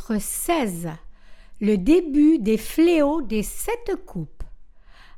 Chapitre 0.00 0.18
16 0.18 0.88
Le 1.60 1.76
début 1.76 2.38
des 2.38 2.56
fléaux 2.56 3.20
des 3.20 3.42
sept 3.42 3.92
coupes. 4.06 4.42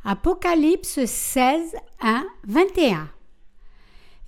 Apocalypse 0.04 1.04
16, 1.04 1.76
1, 2.00 2.24
21. 2.48 3.08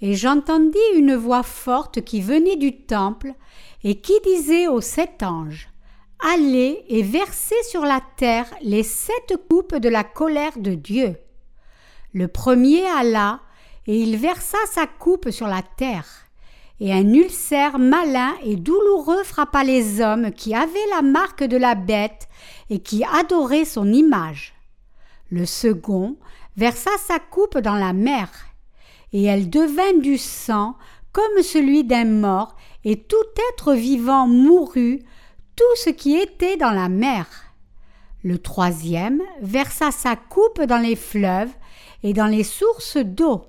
Et 0.01 0.15
j'entendis 0.15 0.79
une 0.95 1.17
voix 1.17 1.43
forte 1.43 2.03
qui 2.03 2.21
venait 2.21 2.57
du 2.57 2.83
temple 2.83 3.33
et 3.83 4.01
qui 4.01 4.13
disait 4.25 4.69
aux 4.69 4.81
sept 4.81 5.25
anges 5.25 5.71
Allez 6.21 6.85
et 6.89 7.03
versez 7.03 7.61
sur 7.69 7.83
la 7.83 8.01
terre 8.17 8.47
les 8.63 8.85
sept 8.85 9.35
coupes 9.49 9.77
de 9.77 9.89
la 9.89 10.05
colère 10.05 10.57
de 10.59 10.75
Dieu. 10.75 11.17
Le 12.13 12.29
premier 12.29 12.87
alla 12.87 13.41
et 13.87 13.99
il 13.99 14.17
versa 14.17 14.59
sa 14.71 14.87
coupe 14.87 15.31
sur 15.31 15.49
la 15.49 15.63
terre 15.63 16.24
et 16.81 16.93
un 16.93 17.13
ulcère 17.13 17.79
malin 17.79 18.35
et 18.43 18.57
douloureux 18.57 19.23
frappa 19.23 19.65
les 19.65 20.01
hommes 20.01 20.33
qui 20.33 20.55
avaient 20.55 20.89
la 20.95 21.03
marque 21.03 21.45
de 21.45 21.57
la 21.57 21.75
bête 21.75 22.29
et 22.71 22.81
qui 22.81 23.05
adoraient 23.05 23.65
son 23.65 23.93
image. 23.93 24.55
Le 25.31 25.47
second 25.47 26.17
versa 26.57 26.91
sa 26.99 27.19
coupe 27.19 27.59
dans 27.59 27.77
la 27.77 27.93
mer, 27.93 28.31
et 29.13 29.25
elle 29.25 29.51
devint 29.51 29.99
du 29.99 30.19
sang 30.19 30.77
comme 31.13 31.43
celui 31.43 31.85
d'un 31.85 32.05
mort, 32.05 32.57
et 32.85 33.01
tout 33.01 33.17
être 33.53 33.75
vivant 33.75 34.27
mourut, 34.27 35.01
tout 35.57 35.77
ce 35.77 35.91
qui 35.91 36.17
était 36.17 36.57
dans 36.57 36.73
la 36.73 36.89
mer. 36.89 37.27
Le 38.25 38.39
troisième 38.39 39.23
versa 39.41 39.93
sa 39.93 40.17
coupe 40.17 40.63
dans 40.63 40.79
les 40.79 40.97
fleuves 40.97 41.53
et 42.03 42.13
dans 42.13 42.27
les 42.27 42.43
sources 42.43 42.97
d'eau, 42.97 43.45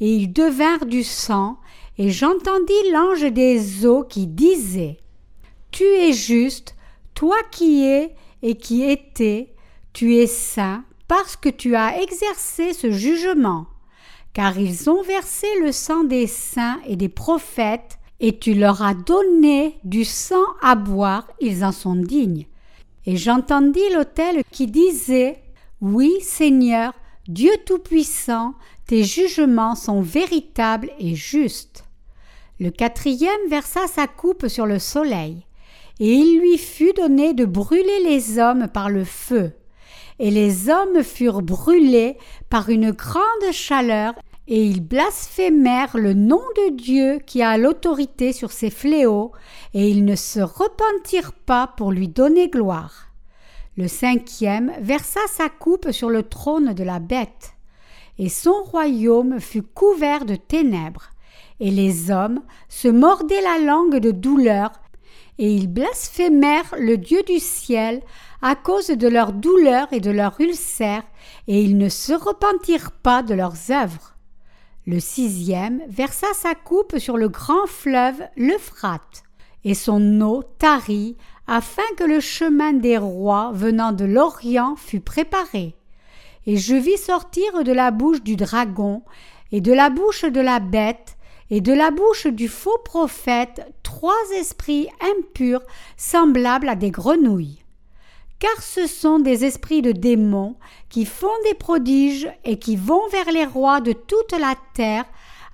et 0.00 0.08
ils 0.08 0.32
devinrent 0.32 0.86
du 0.86 1.02
sang, 1.02 1.58
et 1.98 2.10
j'entendis 2.10 2.90
l'ange 2.92 3.32
des 3.32 3.86
eaux 3.86 4.02
qui 4.02 4.26
disait 4.26 4.98
Tu 5.70 5.84
es 5.84 6.12
juste, 6.12 6.74
toi 7.14 7.36
qui 7.50 7.84
es 7.84 8.14
et 8.42 8.56
qui 8.56 8.82
étais, 8.82 9.54
tu 9.92 10.16
es 10.16 10.26
saint, 10.26 10.84
parce 11.06 11.36
que 11.36 11.48
tu 11.48 11.76
as 11.76 12.02
exercé 12.02 12.72
ce 12.72 12.90
jugement. 12.90 13.66
Car 14.32 14.58
ils 14.58 14.90
ont 14.90 15.02
versé 15.02 15.46
le 15.60 15.70
sang 15.70 16.02
des 16.02 16.26
saints 16.26 16.80
et 16.86 16.96
des 16.96 17.08
prophètes, 17.08 17.98
et 18.18 18.38
tu 18.38 18.54
leur 18.54 18.82
as 18.82 18.94
donné 18.94 19.78
du 19.84 20.04
sang 20.04 20.44
à 20.62 20.74
boire, 20.74 21.28
ils 21.40 21.64
en 21.64 21.72
sont 21.72 21.94
dignes. 21.94 22.46
Et 23.06 23.16
j'entendis 23.16 23.88
l'autel 23.94 24.42
qui 24.50 24.66
disait 24.66 25.42
Oui, 25.80 26.12
Seigneur, 26.20 26.92
Dieu 27.28 27.52
Tout-Puissant, 27.66 28.54
tes 28.86 29.04
jugements 29.04 29.74
sont 29.74 30.00
véritables 30.00 30.90
et 30.98 31.14
justes. 31.14 31.84
Le 32.60 32.70
quatrième 32.70 33.48
versa 33.48 33.86
sa 33.86 34.06
coupe 34.06 34.48
sur 34.48 34.66
le 34.66 34.78
soleil, 34.78 35.46
et 36.00 36.12
il 36.12 36.38
lui 36.38 36.58
fut 36.58 36.92
donné 36.92 37.34
de 37.34 37.44
brûler 37.44 38.02
les 38.04 38.38
hommes 38.38 38.68
par 38.68 38.90
le 38.90 39.04
feu. 39.04 39.52
Et 40.18 40.30
les 40.30 40.68
hommes 40.68 41.02
furent 41.02 41.42
brûlés 41.42 42.16
par 42.50 42.68
une 42.68 42.90
grande 42.92 43.52
chaleur, 43.52 44.14
et 44.46 44.62
ils 44.62 44.82
blasphémèrent 44.82 45.96
le 45.96 46.12
nom 46.12 46.42
de 46.56 46.76
Dieu 46.76 47.18
qui 47.26 47.42
a 47.42 47.56
l'autorité 47.56 48.32
sur 48.32 48.52
ces 48.52 48.70
fléaux, 48.70 49.32
et 49.72 49.88
ils 49.88 50.04
ne 50.04 50.14
se 50.14 50.40
repentirent 50.40 51.32
pas 51.32 51.66
pour 51.66 51.90
lui 51.90 52.08
donner 52.08 52.48
gloire. 52.48 53.08
Le 53.76 53.88
cinquième 53.88 54.72
versa 54.80 55.20
sa 55.28 55.48
coupe 55.48 55.90
sur 55.90 56.10
le 56.10 56.22
trône 56.22 56.74
de 56.74 56.84
la 56.84 57.00
bête, 57.00 57.53
et 58.18 58.28
son 58.28 58.62
royaume 58.62 59.40
fut 59.40 59.62
couvert 59.62 60.24
de 60.24 60.36
ténèbres 60.36 61.10
et 61.60 61.70
les 61.70 62.10
hommes 62.10 62.40
se 62.68 62.88
mordaient 62.88 63.40
la 63.40 63.58
langue 63.58 63.96
de 63.96 64.10
douleur, 64.10 64.70
et 65.38 65.52
ils 65.52 65.66
blasphémèrent 65.66 66.74
le 66.78 66.96
Dieu 66.96 67.22
du 67.24 67.38
ciel 67.38 68.02
à 68.42 68.54
cause 68.54 68.88
de 68.88 69.08
leur 69.08 69.32
douleur 69.32 69.92
et 69.92 70.00
de 70.00 70.10
leur 70.10 70.40
ulcère, 70.40 71.02
et 71.48 71.62
ils 71.62 71.78
ne 71.78 71.88
se 71.88 72.12
repentirent 72.12 72.92
pas 72.92 73.22
de 73.22 73.34
leurs 73.34 73.70
œuvres. 73.70 74.14
Le 74.86 75.00
sixième 75.00 75.82
versa 75.88 76.26
sa 76.34 76.54
coupe 76.54 76.98
sur 76.98 77.16
le 77.16 77.28
grand 77.28 77.66
fleuve 77.66 78.22
l'Euphrate, 78.36 79.22
et 79.64 79.74
son 79.74 80.20
eau 80.20 80.42
tarit 80.58 81.16
afin 81.46 81.82
que 81.96 82.04
le 82.04 82.20
chemin 82.20 82.74
des 82.74 82.98
rois 82.98 83.50
venant 83.54 83.92
de 83.92 84.04
l'Orient 84.04 84.76
fût 84.76 85.00
préparé. 85.00 85.74
Et 86.46 86.56
je 86.56 86.74
vis 86.74 86.98
sortir 86.98 87.64
de 87.64 87.72
la 87.72 87.90
bouche 87.90 88.22
du 88.22 88.36
dragon 88.36 89.02
et 89.52 89.60
de 89.60 89.72
la 89.72 89.90
bouche 89.90 90.24
de 90.24 90.40
la 90.40 90.60
bête 90.60 91.16
et 91.50 91.60
de 91.60 91.72
la 91.72 91.90
bouche 91.90 92.26
du 92.26 92.48
faux 92.48 92.78
prophète 92.84 93.72
trois 93.82 94.30
esprits 94.36 94.88
impurs 95.00 95.62
semblables 95.96 96.68
à 96.68 96.74
des 96.74 96.90
grenouilles. 96.90 97.62
Car 98.38 98.62
ce 98.62 98.86
sont 98.86 99.20
des 99.20 99.44
esprits 99.44 99.80
de 99.80 99.92
démons 99.92 100.56
qui 100.88 101.04
font 101.04 101.28
des 101.44 101.54
prodiges 101.54 102.30
et 102.44 102.58
qui 102.58 102.76
vont 102.76 103.06
vers 103.08 103.30
les 103.30 103.46
rois 103.46 103.80
de 103.80 103.92
toute 103.92 104.32
la 104.32 104.54
terre 104.74 105.04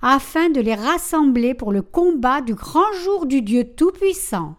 afin 0.01 0.49
de 0.49 0.59
les 0.59 0.73
rassembler 0.73 1.53
pour 1.53 1.71
le 1.71 1.83
combat 1.83 2.41
du 2.41 2.55
grand 2.55 2.91
jour 3.03 3.27
du 3.27 3.41
Dieu 3.41 3.63
Tout-Puissant. 3.63 4.55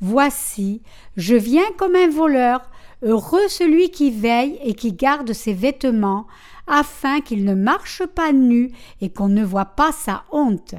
Voici, 0.00 0.80
je 1.16 1.34
viens 1.34 1.68
comme 1.76 1.96
un 1.96 2.08
voleur, 2.08 2.62
heureux 3.02 3.48
celui 3.48 3.90
qui 3.90 4.10
veille 4.10 4.58
et 4.62 4.74
qui 4.74 4.92
garde 4.92 5.32
ses 5.32 5.52
vêtements, 5.52 6.26
afin 6.66 7.20
qu'il 7.20 7.44
ne 7.44 7.54
marche 7.54 8.04
pas 8.06 8.32
nu 8.32 8.70
et 9.00 9.10
qu'on 9.10 9.28
ne 9.28 9.44
voit 9.44 9.64
pas 9.64 9.92
sa 9.92 10.24
honte. 10.30 10.74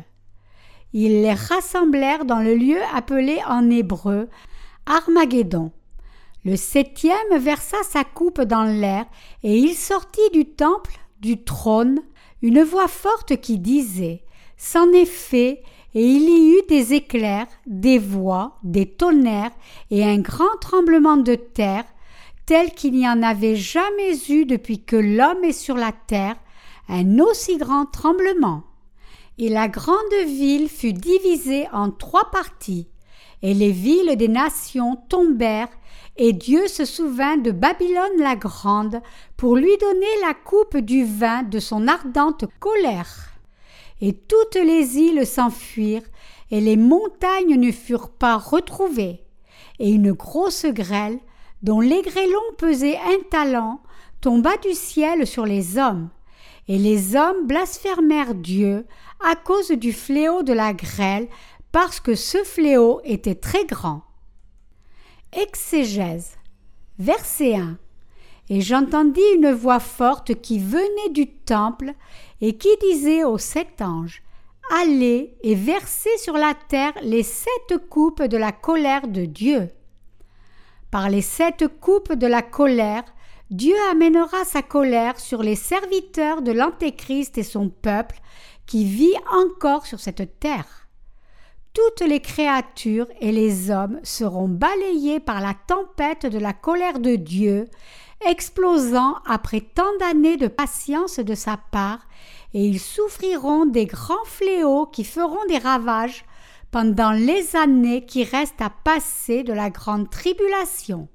Ils 0.94 1.22
les 1.22 1.34
rassemblèrent 1.34 2.26
dans 2.26 2.40
le 2.40 2.56
lieu 2.56 2.80
appelé 2.94 3.40
en 3.48 3.70
hébreu 3.70 4.30
Armageddon. 4.86 5.72
Le 6.44 6.56
septième 6.56 7.38
versa 7.38 7.78
sa 7.84 8.04
coupe 8.04 8.42
dans 8.42 8.64
l'air, 8.64 9.06
et 9.44 9.58
il 9.58 9.76
sortit 9.76 10.30
du 10.34 10.46
temple, 10.46 11.00
du 11.20 11.44
trône, 11.44 12.00
une 12.42 12.64
voix 12.64 12.88
forte 12.88 13.40
qui 13.40 13.60
disait 13.60 14.24
C'en 14.58 14.92
est 14.92 15.06
fait, 15.06 15.62
et 15.94 16.06
il 16.06 16.30
y 16.30 16.58
eut 16.58 16.68
des 16.68 16.94
éclairs, 16.94 17.48
des 17.68 18.00
voix, 18.00 18.58
des 18.64 18.88
tonnerres, 18.88 19.52
et 19.92 20.04
un 20.04 20.18
grand 20.18 20.58
tremblement 20.60 21.18
de 21.18 21.36
terre, 21.36 21.86
tel 22.46 22.72
qu'il 22.72 22.94
n'y 22.94 23.08
en 23.08 23.24
avait 23.24 23.56
jamais 23.56 24.18
eu 24.30 24.46
depuis 24.46 24.84
que 24.84 24.96
l'homme 24.96 25.44
est 25.44 25.52
sur 25.52 25.76
la 25.76 25.92
terre, 25.92 26.36
un 26.90 27.20
aussi 27.20 27.58
grand 27.58 27.86
tremblement. 27.86 28.64
Et 29.38 29.50
la 29.50 29.68
grande 29.68 29.96
ville 30.26 30.70
fut 30.70 30.94
divisée 30.94 31.68
en 31.72 31.90
trois 31.90 32.30
parties, 32.32 32.88
et 33.42 33.54
les 33.54 33.72
villes 33.72 34.16
des 34.18 34.28
nations 34.28 34.98
tombèrent, 35.10 35.70
et 36.18 36.34
Dieu 36.34 36.68
se 36.68 36.86
souvint 36.86 37.38
de 37.38 37.52
Babylone 37.52 38.20
la 38.20 38.36
grande 38.36 39.02
pour 39.38 39.56
lui 39.56 39.76
donner 39.78 40.22
la 40.22 40.34
coupe 40.34 40.78
du 40.78 41.06
vin 41.06 41.44
de 41.44 41.60
son 41.60 41.88
ardente 41.88 42.46
colère. 42.60 43.32
Et 44.02 44.14
toutes 44.14 44.56
les 44.56 44.98
îles 44.98 45.26
s'enfuirent, 45.26 46.10
et 46.52 46.60
les 46.60 46.76
montagnes 46.76 47.56
ne 47.56 47.72
furent 47.72 48.10
pas 48.10 48.38
retrouvées, 48.38 49.22
et 49.80 49.90
une 49.90 50.12
grosse 50.12 50.66
grêle 50.66 51.20
dont 51.64 51.80
les 51.80 52.02
grêlons 52.02 52.40
pesaient 52.58 52.98
un 52.98 53.20
talent, 53.30 53.82
tomba 54.20 54.58
du 54.58 54.74
ciel 54.74 55.28
sur 55.28 55.46
les 55.46 55.78
hommes. 55.78 56.10
Et 56.68 56.78
les 56.78 57.16
hommes 57.16 57.48
blasphémèrent 57.48 58.36
Dieu 58.36 58.86
à 59.20 59.36
cause 59.36 59.72
du 59.72 59.94
fléau 59.94 60.44
de 60.44 60.54
la 60.54 60.74
grêle, 60.74 61.28
parce 61.72 62.00
que 62.00 62.16
ce 62.16 62.44
fléau 62.44 63.02
était 63.04 63.36
très 63.36 63.66
grand. 63.66 64.02
Exégèse. 65.34 66.38
Verset 67.00 67.56
1. 67.56 67.78
Et 68.50 68.62
j'entendis 68.62 69.22
une 69.36 69.52
voix 69.52 69.80
forte 69.80 70.42
qui 70.42 70.60
venait 70.60 71.10
du 71.12 71.28
temple 71.28 71.94
et 72.42 72.58
qui 72.58 72.70
disait 72.82 73.24
aux 73.24 73.38
sept 73.38 73.82
anges 73.82 74.22
Allez 74.74 75.36
et 75.42 75.56
versez 75.56 76.16
sur 76.18 76.34
la 76.34 76.54
terre 76.54 76.94
les 77.02 77.24
sept 77.24 77.78
coupes 77.90 78.24
de 78.24 78.38
la 78.38 78.52
colère 78.52 79.08
de 79.08 79.26
Dieu. 79.26 79.70
Par 80.92 81.10
les 81.10 81.22
sept 81.22 81.66
coupes 81.80 82.14
de 82.14 82.28
la 82.28 82.42
colère, 82.42 83.04
Dieu 83.50 83.76
amènera 83.92 84.44
sa 84.44 84.62
colère 84.62 85.20
sur 85.22 85.42
les 85.42 85.56
serviteurs 85.56 86.42
de 86.42 86.52
l'Antéchrist 86.52 87.38
et 87.38 87.44
son 87.44 87.70
peuple 87.70 88.20
qui 88.66 88.84
vit 88.84 89.16
encore 89.32 89.86
sur 89.86 90.02
cette 90.02 90.40
terre. 90.40 90.90
Toutes 91.74 92.02
les 92.02 92.20
créatures 92.20 93.08
et 93.22 93.32
les 93.32 93.72
hommes 93.72 94.02
seront 94.04 94.50
balayés 94.50 95.22
par 95.22 95.40
la 95.40 95.54
tempête 95.54 96.26
de 96.26 96.38
la 96.38 96.52
colère 96.52 97.00
de 97.00 97.16
Dieu, 97.16 97.70
explosant 98.30 99.16
après 99.26 99.62
tant 99.62 99.98
d'années 100.02 100.36
de 100.36 100.48
patience 100.48 101.20
de 101.20 101.36
sa 101.36 101.56
part, 101.56 102.06
et 102.54 102.66
ils 102.66 102.82
souffriront 102.82 103.66
des 103.66 103.86
grands 103.86 104.26
fléaux 104.26 104.88
qui 104.88 105.06
feront 105.06 105.46
des 105.48 105.58
ravages 105.58 106.26
pendant 106.72 107.12
les 107.12 107.56
années 107.56 108.06
qui 108.06 108.24
restent 108.24 108.62
à 108.62 108.70
passer 108.70 109.44
de 109.44 109.54
la 109.54 109.70
grande 109.70 110.10
tribulation. 110.10 111.10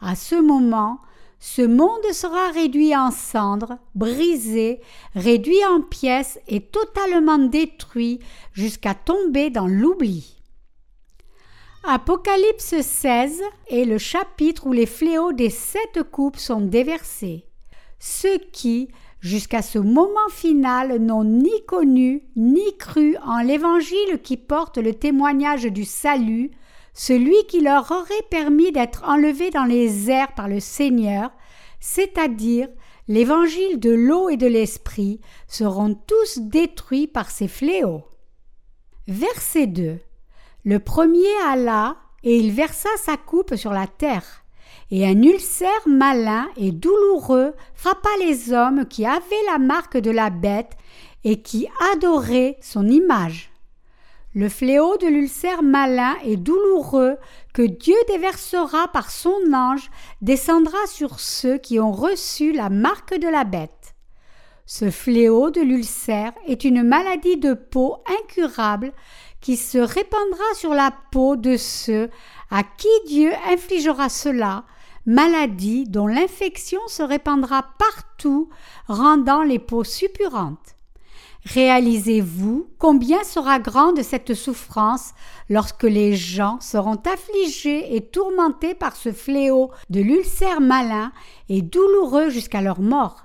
À 0.00 0.14
ce 0.14 0.36
moment, 0.36 1.00
ce 1.40 1.62
monde 1.62 2.10
sera 2.12 2.50
réduit 2.52 2.96
en 2.96 3.10
cendres, 3.10 3.76
brisé, 3.94 4.80
réduit 5.14 5.64
en 5.66 5.82
pièces 5.82 6.38
et 6.48 6.60
totalement 6.60 7.38
détruit 7.38 8.20
jusqu'à 8.52 8.94
tomber 8.94 9.50
dans 9.50 9.66
l'oubli. 9.66 10.40
Apocalypse 11.86 12.80
16 12.80 13.42
est 13.68 13.84
le 13.84 13.98
chapitre 13.98 14.66
où 14.66 14.72
les 14.72 14.86
fléaux 14.86 15.32
des 15.32 15.50
sept 15.50 16.02
coupes 16.10 16.38
sont 16.38 16.62
déversés. 16.62 17.44
Ceux 17.98 18.38
qui, 18.38 18.88
jusqu'à 19.24 19.62
ce 19.62 19.78
moment 19.78 20.28
final, 20.30 20.98
n'ont 20.98 21.24
ni 21.24 21.64
connu 21.66 22.28
ni 22.36 22.76
cru 22.76 23.16
en 23.24 23.40
l'évangile 23.40 24.20
qui 24.22 24.36
porte 24.36 24.76
le 24.76 24.92
témoignage 24.92 25.64
du 25.64 25.84
salut, 25.84 26.50
celui 26.92 27.36
qui 27.48 27.62
leur 27.62 27.90
aurait 27.90 28.28
permis 28.30 28.70
d'être 28.70 29.02
enlevés 29.04 29.50
dans 29.50 29.64
les 29.64 30.10
airs 30.10 30.34
par 30.34 30.46
le 30.46 30.60
Seigneur, 30.60 31.30
c'est-à-dire 31.80 32.68
l'évangile 33.08 33.80
de 33.80 33.90
l'eau 33.90 34.28
et 34.28 34.36
de 34.36 34.46
l'esprit, 34.46 35.20
seront 35.48 35.94
tous 35.94 36.38
détruits 36.38 37.06
par 37.06 37.30
ces 37.30 37.48
fléaux. 37.48 38.04
Verset 39.08 39.66
2. 39.66 39.98
Le 40.64 40.78
premier 40.78 41.34
alla, 41.46 41.96
et 42.22 42.36
il 42.36 42.52
versa 42.52 42.88
sa 43.02 43.16
coupe 43.16 43.54
sur 43.56 43.72
la 43.72 43.86
terre. 43.86 44.43
Et 44.90 45.06
un 45.06 45.22
ulcère 45.22 45.70
malin 45.86 46.48
et 46.56 46.72
douloureux 46.72 47.54
frappa 47.74 48.08
les 48.20 48.52
hommes 48.52 48.86
qui 48.86 49.06
avaient 49.06 49.20
la 49.50 49.58
marque 49.58 49.96
de 49.96 50.10
la 50.10 50.30
bête 50.30 50.72
et 51.24 51.42
qui 51.42 51.68
adoraient 51.92 52.58
son 52.60 52.86
image. 52.86 53.50
Le 54.34 54.48
fléau 54.48 54.96
de 54.96 55.06
l'ulcère 55.06 55.62
malin 55.62 56.16
et 56.24 56.36
douloureux 56.36 57.16
que 57.52 57.62
Dieu 57.62 57.94
déversera 58.08 58.88
par 58.88 59.10
son 59.10 59.52
ange 59.52 59.90
descendra 60.22 60.78
sur 60.88 61.20
ceux 61.20 61.56
qui 61.56 61.78
ont 61.78 61.92
reçu 61.92 62.52
la 62.52 62.68
marque 62.68 63.16
de 63.16 63.28
la 63.28 63.44
bête. 63.44 63.94
Ce 64.66 64.90
fléau 64.90 65.50
de 65.50 65.60
l'ulcère 65.60 66.32
est 66.46 66.64
une 66.64 66.82
maladie 66.82 67.36
de 67.36 67.54
peau 67.54 67.98
incurable 68.22 68.92
qui 69.40 69.56
se 69.56 69.78
répandra 69.78 70.54
sur 70.56 70.74
la 70.74 70.90
peau 71.12 71.36
de 71.36 71.56
ceux 71.56 72.10
à 72.50 72.62
qui 72.62 72.88
Dieu 73.06 73.30
infligera 73.50 74.08
cela, 74.08 74.64
maladie 75.06 75.84
dont 75.84 76.06
l'infection 76.06 76.80
se 76.88 77.02
répandra 77.02 77.66
partout, 77.78 78.48
rendant 78.88 79.42
les 79.42 79.58
peaux 79.58 79.84
suppurantes. 79.84 80.76
Réalisez-vous 81.46 82.68
combien 82.78 83.22
sera 83.22 83.58
grande 83.58 84.02
cette 84.02 84.32
souffrance 84.32 85.10
lorsque 85.50 85.82
les 85.82 86.14
gens 86.14 86.58
seront 86.60 87.00
affligés 87.12 87.94
et 87.96 88.00
tourmentés 88.00 88.74
par 88.74 88.96
ce 88.96 89.12
fléau 89.12 89.70
de 89.90 90.00
l'ulcère 90.00 90.62
malin 90.62 91.12
et 91.50 91.60
douloureux 91.60 92.30
jusqu'à 92.30 92.62
leur 92.62 92.80
mort? 92.80 93.24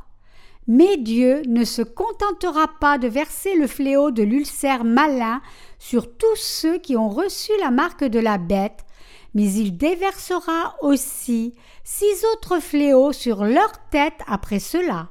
Mais 0.67 0.97
Dieu 0.97 1.41
ne 1.47 1.63
se 1.63 1.81
contentera 1.81 2.67
pas 2.79 2.97
de 2.97 3.07
verser 3.07 3.55
le 3.55 3.67
fléau 3.67 4.11
de 4.11 4.21
l'ulcère 4.21 4.83
malin 4.83 5.41
sur 5.79 6.15
tous 6.17 6.35
ceux 6.35 6.77
qui 6.77 6.97
ont 6.97 7.09
reçu 7.09 7.51
la 7.61 7.71
marque 7.71 8.03
de 8.03 8.19
la 8.19 8.37
bête, 8.37 8.85
mais 9.33 9.51
il 9.51 9.77
déversera 9.77 10.75
aussi 10.81 11.55
six 11.83 12.25
autres 12.33 12.59
fléaux 12.59 13.13
sur 13.13 13.43
leur 13.43 13.71
tête 13.89 14.19
après 14.27 14.59
cela. 14.59 15.09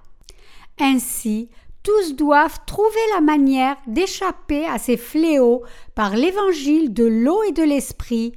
Ainsi, 0.81 1.49
tous 1.83 2.15
doivent 2.15 2.59
trouver 2.67 3.01
la 3.15 3.21
manière 3.21 3.77
d'échapper 3.87 4.67
à 4.67 4.79
ces 4.79 4.97
fléaux 4.97 5.63
par 5.95 6.17
l'évangile 6.17 6.93
de 6.93 7.05
l'eau 7.05 7.43
et 7.45 7.53
de 7.53 7.63
l'esprit, 7.63 8.35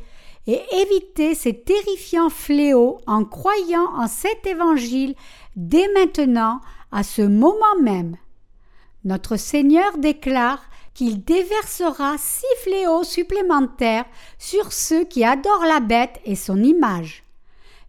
et 0.47 0.59
éviter 0.73 1.35
ces 1.35 1.53
terrifiants 1.53 2.29
fléaux 2.29 2.99
en 3.05 3.25
croyant 3.25 3.93
en 3.95 4.07
cet 4.07 4.47
évangile 4.47 5.15
dès 5.55 5.87
maintenant, 5.93 6.61
à 6.91 7.03
ce 7.03 7.21
moment 7.21 7.75
même. 7.81 8.17
Notre 9.03 9.37
Seigneur 9.37 9.97
déclare 9.97 10.61
qu'il 10.93 11.23
déversera 11.23 12.15
six 12.17 12.45
fléaux 12.63 13.03
supplémentaires 13.03 14.05
sur 14.37 14.73
ceux 14.73 15.03
qui 15.03 15.23
adorent 15.23 15.65
la 15.65 15.79
bête 15.79 16.19
et 16.25 16.35
son 16.35 16.61
image. 16.61 17.23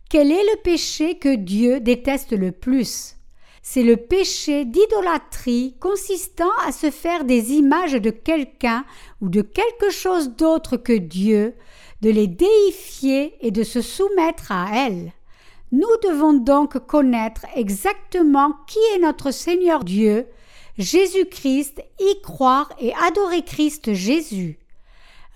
Quel 0.08 0.30
est 0.30 0.44
le 0.44 0.60
péché 0.62 1.18
que 1.18 1.34
Dieu 1.34 1.80
déteste 1.80 2.32
le 2.32 2.52
plus? 2.52 3.16
C'est 3.62 3.84
le 3.84 3.96
péché 3.96 4.64
d'idolâtrie 4.64 5.76
consistant 5.78 6.50
à 6.66 6.72
se 6.72 6.90
faire 6.90 7.24
des 7.24 7.52
images 7.52 7.92
de 7.92 8.10
quelqu'un 8.10 8.84
ou 9.20 9.28
de 9.28 9.40
quelque 9.40 9.90
chose 9.90 10.30
d'autre 10.36 10.76
que 10.76 10.92
Dieu, 10.92 11.54
de 12.02 12.10
les 12.10 12.26
déifier 12.26 13.36
et 13.40 13.52
de 13.52 13.62
se 13.62 13.80
soumettre 13.80 14.50
à 14.50 14.86
elles. 14.86 15.12
Nous 15.70 15.88
devons 16.02 16.34
donc 16.34 16.78
connaître 16.86 17.46
exactement 17.54 18.52
qui 18.66 18.80
est 18.94 18.98
notre 18.98 19.30
Seigneur 19.30 19.84
Dieu, 19.84 20.26
Jésus-Christ, 20.78 21.82
y 22.00 22.20
croire 22.22 22.70
et 22.80 22.92
adorer 22.94 23.42
Christ 23.42 23.92
Jésus. 23.92 24.58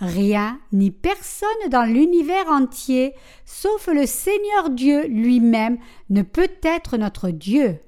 Rien 0.00 0.60
ni 0.72 0.90
personne 0.90 1.48
dans 1.70 1.84
l'univers 1.84 2.48
entier, 2.48 3.14
sauf 3.46 3.86
le 3.86 4.06
Seigneur 4.06 4.70
Dieu 4.70 5.06
lui-même, 5.06 5.78
ne 6.10 6.22
peut 6.22 6.50
être 6.62 6.96
notre 6.98 7.30
Dieu. 7.30 7.78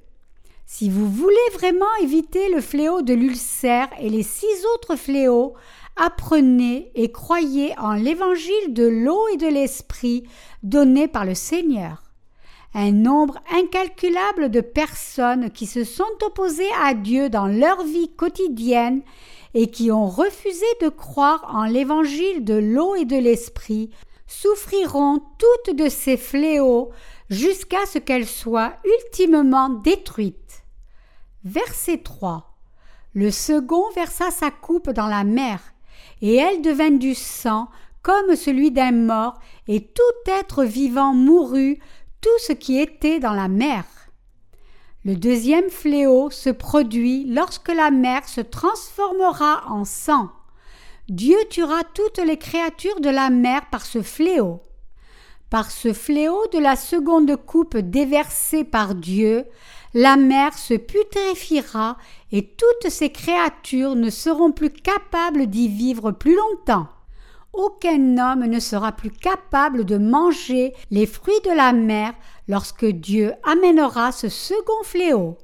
Si 0.64 0.90
vous 0.90 1.08
voulez 1.08 1.36
vraiment 1.54 1.86
éviter 2.02 2.50
le 2.50 2.60
fléau 2.60 3.02
de 3.02 3.14
l'ulcère 3.14 3.88
et 3.98 4.10
les 4.10 4.22
six 4.22 4.66
autres 4.74 4.96
fléaux, 4.96 5.54
apprenez 5.96 6.90
et 6.94 7.10
croyez 7.10 7.78
en 7.78 7.92
l'évangile 7.92 8.74
de 8.74 8.86
l'eau 8.86 9.28
et 9.32 9.36
de 9.36 9.46
l'esprit 9.46 10.24
donné 10.62 11.08
par 11.08 11.24
le 11.24 11.34
Seigneur. 11.34 12.07
Un 12.80 12.92
nombre 12.92 13.40
incalculable 13.50 14.52
de 14.52 14.60
personnes 14.60 15.50
qui 15.50 15.66
se 15.66 15.82
sont 15.82 16.04
opposées 16.24 16.70
à 16.80 16.94
Dieu 16.94 17.28
dans 17.28 17.48
leur 17.48 17.82
vie 17.82 18.08
quotidienne 18.14 19.02
et 19.52 19.68
qui 19.68 19.90
ont 19.90 20.06
refusé 20.06 20.64
de 20.80 20.88
croire 20.88 21.44
en 21.52 21.64
l'évangile 21.64 22.44
de 22.44 22.54
l'eau 22.54 22.94
et 22.94 23.04
de 23.04 23.16
l'esprit 23.16 23.90
souffriront 24.28 25.20
toutes 25.38 25.74
de 25.74 25.88
ces 25.88 26.16
fléaux 26.16 26.92
jusqu'à 27.30 27.84
ce 27.84 27.98
qu'elles 27.98 28.28
soient 28.28 28.74
ultimement 28.84 29.70
détruites. 29.70 30.62
Verset 31.42 31.98
3. 32.04 32.54
Le 33.12 33.32
second 33.32 33.90
versa 33.96 34.30
sa 34.30 34.52
coupe 34.52 34.90
dans 34.90 35.08
la 35.08 35.24
mer, 35.24 35.58
et 36.22 36.36
elle 36.36 36.62
devint 36.62 36.92
du 36.92 37.16
sang, 37.16 37.70
comme 38.02 38.36
celui 38.36 38.70
d'un 38.70 38.92
mort, 38.92 39.34
et 39.66 39.82
tout 39.82 40.30
être 40.30 40.62
vivant 40.62 41.12
mourut, 41.12 41.80
tout 42.20 42.38
ce 42.38 42.52
qui 42.52 42.78
était 42.78 43.20
dans 43.20 43.32
la 43.32 43.48
mer. 43.48 43.84
Le 45.04 45.14
deuxième 45.14 45.70
fléau 45.70 46.30
se 46.30 46.50
produit 46.50 47.24
lorsque 47.24 47.72
la 47.72 47.90
mer 47.90 48.28
se 48.28 48.40
transformera 48.40 49.62
en 49.68 49.84
sang. 49.84 50.30
Dieu 51.08 51.38
tuera 51.48 51.84
toutes 51.94 52.18
les 52.18 52.36
créatures 52.36 53.00
de 53.00 53.08
la 53.08 53.30
mer 53.30 53.62
par 53.70 53.86
ce 53.86 54.02
fléau. 54.02 54.60
Par 55.50 55.70
ce 55.70 55.94
fléau 55.94 56.46
de 56.52 56.58
la 56.58 56.76
seconde 56.76 57.34
coupe 57.36 57.78
déversée 57.78 58.64
par 58.64 58.94
Dieu, 58.94 59.46
la 59.94 60.16
mer 60.16 60.52
se 60.58 60.74
putréfiera 60.74 61.96
et 62.32 62.44
toutes 62.44 62.90
ces 62.90 63.10
créatures 63.10 63.94
ne 63.94 64.10
seront 64.10 64.52
plus 64.52 64.70
capables 64.70 65.46
d'y 65.46 65.68
vivre 65.68 66.10
plus 66.10 66.36
longtemps. 66.36 66.88
Aucun 67.52 68.18
homme 68.18 68.46
ne 68.46 68.60
sera 68.60 68.92
plus 68.92 69.10
capable 69.10 69.84
de 69.84 69.96
manger 69.96 70.74
les 70.90 71.06
fruits 71.06 71.40
de 71.44 71.50
la 71.50 71.72
mer 71.72 72.12
lorsque 72.46 72.86
Dieu 72.86 73.32
amènera 73.44 74.12
ce 74.12 74.28
second 74.28 74.82
fléau. 74.84 75.38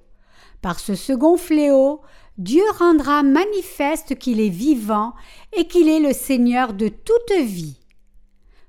Par 0.63 0.81
ce 0.81 0.95
second 0.95 1.37
fléau, 1.37 2.01
Dieu 2.39 2.65
rendra 2.79 3.23
manifeste 3.23 4.19
qu'il 4.19 4.41
est 4.41 4.49
vivant 4.49 5.15
et 5.57 5.67
qu'il 5.67 5.89
est 5.89 6.01
le 6.01 6.13
Seigneur 6.13 6.73
de 6.73 6.89
toute 6.89 7.39
vie. 7.39 7.79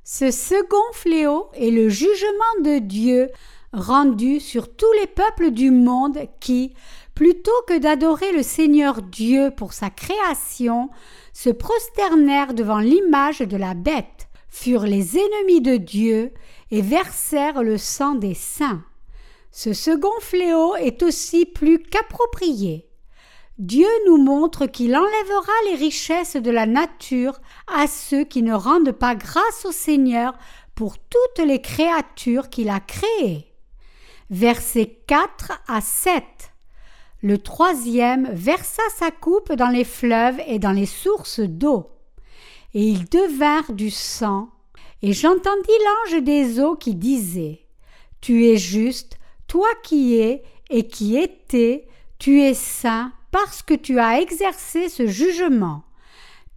Ce 0.04 0.30
second 0.30 0.92
fléau 0.94 1.48
est 1.56 1.72
le 1.72 1.90
jugement 1.90 2.62
de 2.64 2.80
Dieu 2.80 3.30
rendu 3.74 4.40
sur 4.40 4.76
tous 4.76 4.92
les 5.02 5.08
peuples 5.08 5.52
du 5.52 5.72
monde 5.72 6.20
qui, 6.40 6.74
plutôt 7.16 7.52
que 7.68 7.78
d'adorer 7.78 8.32
le 8.34 8.44
Seigneur 8.44 9.02
Dieu 9.02 9.52
pour 9.56 9.74
sa 9.74 9.90
création, 9.90 10.90
se 11.34 11.50
prosternèrent 11.50 12.54
devant 12.54 12.80
l'image 12.80 13.40
de 13.40 13.58
la 13.58 13.74
bête, 13.74 14.28
furent 14.50 14.84
les 14.84 15.18
ennemis 15.18 15.62
de 15.62 15.78
Dieu 15.78 16.34
et 16.72 16.82
versèrent 16.82 17.64
le 17.64 17.78
sang 17.78 18.16
des 18.16 18.34
saints. 18.34 18.84
Ce 19.52 19.74
second 19.74 20.20
fléau 20.20 20.76
est 20.76 21.02
aussi 21.02 21.46
plus 21.46 21.80
qu'approprié. 21.82 22.90
Dieu 23.58 23.88
nous 24.06 24.18
montre 24.18 24.66
qu'il 24.66 24.96
enlèvera 24.96 25.54
les 25.70 25.76
richesses 25.76 26.36
de 26.36 26.52
la 26.52 26.66
nature 26.66 27.40
à 27.68 27.88
ceux 27.88 28.26
qui 28.26 28.44
ne 28.44 28.54
rendent 28.54 28.92
pas 28.92 29.16
grâce 29.16 29.66
au 29.66 29.72
Seigneur 29.72 30.38
pour 30.76 30.98
toutes 30.98 31.46
les 31.46 31.62
créatures 31.62 32.50
qu'il 32.50 32.70
a 32.70 32.82
créées 32.82 33.56
versets 34.30 35.04
4 35.08 35.52
à 35.68 35.82
7. 35.82 36.24
Le 37.26 37.40
troisième 37.40 38.30
versa 38.34 38.84
sa 38.96 39.10
coupe 39.10 39.52
dans 39.52 39.70
les 39.70 39.84
fleuves 39.84 40.40
et 40.46 40.60
dans 40.60 40.74
les 40.74 40.86
sources 40.86 41.40
d'eau. 41.40 41.90
Et 42.76 42.84
ils 42.84 43.10
devinrent 43.10 43.74
du 43.74 43.90
sang. 43.90 44.50
Et 45.02 45.12
j'entendis 45.12 45.72
l'ange 46.12 46.22
des 46.22 46.60
eaux 46.60 46.76
qui 46.76 46.94
disait 46.94 47.62
Tu 48.22 48.46
es 48.46 48.58
juste, 48.58 49.18
toi 49.48 49.68
qui 49.82 50.20
es 50.20 50.44
et 50.70 50.88
qui 50.88 51.18
étais, 51.18 51.88
tu 52.20 52.44
es 52.44 52.54
saint 52.54 53.12
parce 53.32 53.64
que 53.64 53.74
tu 53.74 53.98
as 53.98 54.22
exercé 54.22 54.88
ce 54.88 55.08
jugement. 55.08 55.82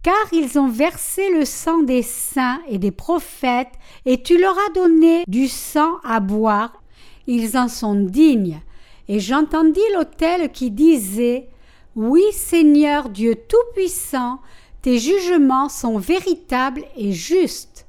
car 0.03 0.13
ils 0.31 0.59
ont 0.59 0.69
versé 0.69 1.31
le 1.31 1.45
sang 1.45 1.81
des 1.81 2.03
saints 2.03 2.61
et 2.67 2.77
des 2.77 2.91
prophètes, 2.91 3.73
et 4.05 4.21
tu 4.21 4.39
leur 4.39 4.55
as 4.55 4.73
donné 4.75 5.23
du 5.27 5.47
sang 5.47 5.95
à 6.03 6.19
boire, 6.19 6.83
ils 7.25 7.57
en 7.57 7.67
sont 7.67 7.95
dignes. 7.95 8.61
Et 9.09 9.19
j'entendis 9.19 9.81
l'autel 9.95 10.51
qui 10.51 10.69
disait 10.69 11.49
Oui, 11.95 12.21
Seigneur 12.31 13.09
Dieu 13.09 13.35
Tout-Puissant, 13.35 14.39
tes 14.83 14.99
jugements 14.99 15.67
sont 15.67 15.97
véritables 15.97 16.83
et 16.95 17.11
justes. 17.11 17.87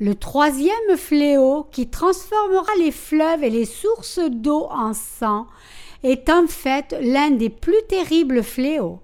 Le 0.00 0.14
troisième 0.14 0.96
fléau 0.96 1.66
qui 1.70 1.88
transformera 1.88 2.72
les 2.78 2.90
fleuves 2.90 3.44
et 3.44 3.50
les 3.50 3.66
sources 3.66 4.18
d'eau 4.18 4.66
en 4.70 4.94
sang 4.94 5.46
est 6.02 6.30
en 6.30 6.46
fait 6.46 6.96
l'un 7.02 7.30
des 7.30 7.50
plus 7.50 7.82
terribles 7.88 8.42
fléaux. 8.42 9.00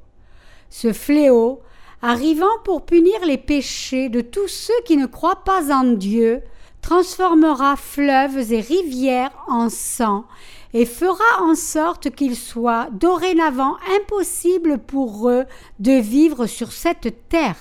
Ce 0.70 0.94
fléau, 0.94 1.60
arrivant 2.00 2.58
pour 2.64 2.86
punir 2.86 3.26
les 3.26 3.38
péchés 3.38 4.08
de 4.08 4.22
tous 4.22 4.48
ceux 4.48 4.82
qui 4.86 4.96
ne 4.96 5.06
croient 5.06 5.44
pas 5.44 5.70
en 5.70 5.84
Dieu, 5.84 6.40
transformera 6.80 7.76
fleuves 7.76 8.52
et 8.52 8.60
rivières 8.60 9.32
en 9.48 9.68
sang 9.68 10.24
et 10.74 10.86
fera 10.86 11.42
en 11.42 11.54
sorte 11.54 12.10
qu'il 12.10 12.36
soit 12.36 12.88
dorénavant 12.92 13.76
impossible 14.00 14.78
pour 14.78 15.28
eux 15.28 15.44
de 15.78 15.92
vivre 15.92 16.46
sur 16.46 16.72
cette 16.72 17.28
terre. 17.28 17.58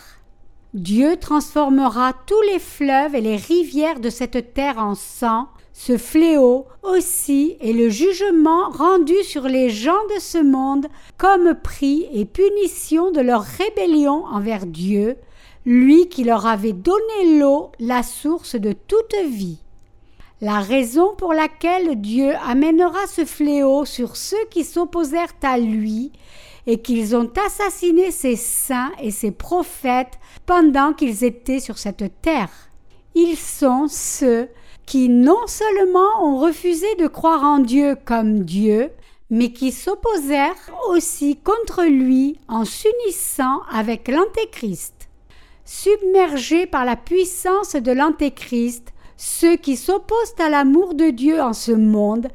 Dieu 0.73 1.17
transformera 1.17 2.13
tous 2.25 2.41
les 2.43 2.59
fleuves 2.59 3.13
et 3.13 3.21
les 3.21 3.35
rivières 3.35 3.99
de 3.99 4.09
cette 4.09 4.53
terre 4.53 4.77
en 4.77 4.95
sang. 4.95 5.47
Ce 5.73 5.97
fléau 5.97 6.65
aussi 6.83 7.57
est 7.59 7.73
le 7.73 7.89
jugement 7.89 8.69
rendu 8.69 9.15
sur 9.23 9.43
les 9.43 9.69
gens 9.69 10.05
de 10.15 10.21
ce 10.21 10.37
monde 10.37 10.87
comme 11.17 11.55
prix 11.55 12.07
et 12.13 12.23
punition 12.23 13.11
de 13.11 13.19
leur 13.19 13.41
rébellion 13.41 14.23
envers 14.25 14.65
Dieu, 14.65 15.17
lui 15.65 16.07
qui 16.07 16.23
leur 16.23 16.45
avait 16.45 16.73
donné 16.73 17.39
l'eau, 17.39 17.71
la 17.79 18.03
source 18.03 18.55
de 18.55 18.73
toute 18.73 19.15
vie. 19.27 19.59
La 20.43 20.59
raison 20.59 21.13
pour 21.15 21.33
laquelle 21.33 22.01
Dieu 22.01 22.33
amènera 22.43 23.05
ce 23.05 23.25
fléau 23.25 23.85
sur 23.85 24.17
ceux 24.17 24.43
qui 24.49 24.63
s'opposèrent 24.63 25.35
à 25.43 25.59
lui 25.59 26.11
et 26.65 26.81
qu'ils 26.81 27.15
ont 27.15 27.29
assassiné 27.45 28.09
ses 28.09 28.35
saints 28.35 28.91
et 28.99 29.11
ses 29.11 29.29
prophètes 29.29 30.17
pendant 30.47 30.93
qu'ils 30.93 31.23
étaient 31.23 31.59
sur 31.59 31.77
cette 31.77 32.21
terre. 32.23 32.49
Ils 33.13 33.37
sont 33.37 33.85
ceux 33.87 34.49
qui 34.87 35.09
non 35.09 35.45
seulement 35.45 36.23
ont 36.23 36.39
refusé 36.39 36.87
de 36.95 37.05
croire 37.05 37.43
en 37.43 37.59
Dieu 37.59 37.95
comme 38.03 38.39
Dieu, 38.39 38.89
mais 39.29 39.53
qui 39.53 39.71
s'opposèrent 39.71 40.71
aussi 40.89 41.37
contre 41.37 41.83
lui 41.83 42.39
en 42.47 42.65
s'unissant 42.65 43.61
avec 43.71 44.07
l'Antéchrist. 44.07 45.07
Submergés 45.65 46.65
par 46.65 46.83
la 46.83 46.95
puissance 46.95 47.75
de 47.75 47.91
l'Antéchrist, 47.91 48.91
ceux 49.23 49.55
qui 49.55 49.77
s'opposent 49.77 50.33
à 50.39 50.49
l'amour 50.49 50.95
de 50.95 51.11
Dieu 51.11 51.39
en 51.43 51.53
ce 51.53 51.71
monde 51.71 52.29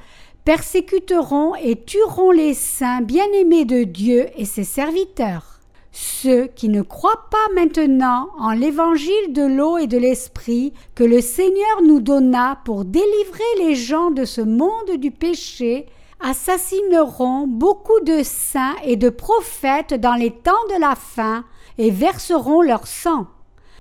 persécuteront 0.45 1.57
et 1.57 1.83
tueront 1.83 2.31
les 2.31 2.55
saints 2.55 3.01
bien-aimés 3.01 3.65
de 3.65 3.83
Dieu 3.83 4.29
et 4.37 4.45
ses 4.45 4.63
serviteurs. 4.63 5.59
Ceux 5.91 6.47
qui 6.47 6.69
ne 6.69 6.83
croient 6.83 7.27
pas 7.29 7.53
maintenant 7.57 8.29
en 8.39 8.53
l'évangile 8.53 9.33
de 9.33 9.43
l'eau 9.43 9.79
et 9.79 9.89
de 9.89 9.99
l'esprit 9.99 10.75
que 10.95 11.03
le 11.03 11.21
Seigneur 11.21 11.83
nous 11.83 11.99
donna 11.99 12.61
pour 12.65 12.85
délivrer 12.85 13.43
les 13.59 13.75
gens 13.75 14.13
de 14.13 14.25
ce 14.25 14.41
monde 14.41 14.97
du 14.99 15.11
péché 15.11 15.87
assassineront 16.21 17.49
beaucoup 17.49 17.99
de 18.05 18.23
saints 18.23 18.77
et 18.85 18.95
de 18.95 19.09
prophètes 19.09 19.95
dans 19.95 20.15
les 20.15 20.31
temps 20.31 20.53
de 20.73 20.81
la 20.81 20.95
fin 20.95 21.45
et 21.79 21.91
verseront 21.91 22.63
leur 22.63 22.87
sang. 22.87 23.27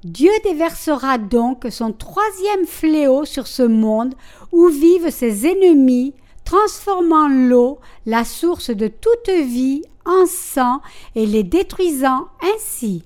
Dieu 0.05 0.29
déversera 0.43 1.17
donc 1.17 1.65
son 1.71 1.91
troisième 1.91 2.67
fléau 2.67 3.25
sur 3.25 3.47
ce 3.47 3.63
monde 3.63 4.13
où 4.51 4.67
vivent 4.67 5.09
ses 5.09 5.47
ennemis, 5.47 6.13
transformant 6.43 7.27
l'eau, 7.27 7.79
la 8.05 8.23
source 8.23 8.69
de 8.69 8.87
toute 8.87 9.29
vie, 9.29 9.81
en 10.05 10.27
sang 10.27 10.81
et 11.15 11.25
les 11.25 11.41
détruisant 11.41 12.27
ainsi. 12.53 13.03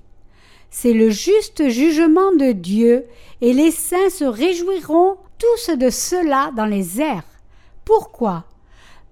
C'est 0.68 0.92
le 0.92 1.08
juste 1.08 1.70
jugement 1.70 2.32
de 2.32 2.52
Dieu, 2.52 3.06
et 3.40 3.54
les 3.54 3.70
saints 3.70 4.10
se 4.10 4.24
réjouiront 4.26 5.16
tous 5.38 5.74
de 5.74 5.88
cela 5.88 6.52
dans 6.54 6.66
les 6.66 7.00
airs. 7.00 7.24
Pourquoi? 7.86 8.44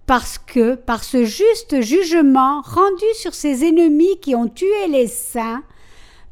Parce 0.05 0.37
que, 0.37 0.75
par 0.75 1.03
ce 1.03 1.25
juste 1.25 1.81
jugement 1.81 2.61
rendu 2.61 3.07
sur 3.15 3.33
ses 3.33 3.65
ennemis 3.65 4.21
qui 4.21 4.35
ont 4.35 4.49
tué 4.49 4.89
les 4.91 5.07
saints, 5.07 5.63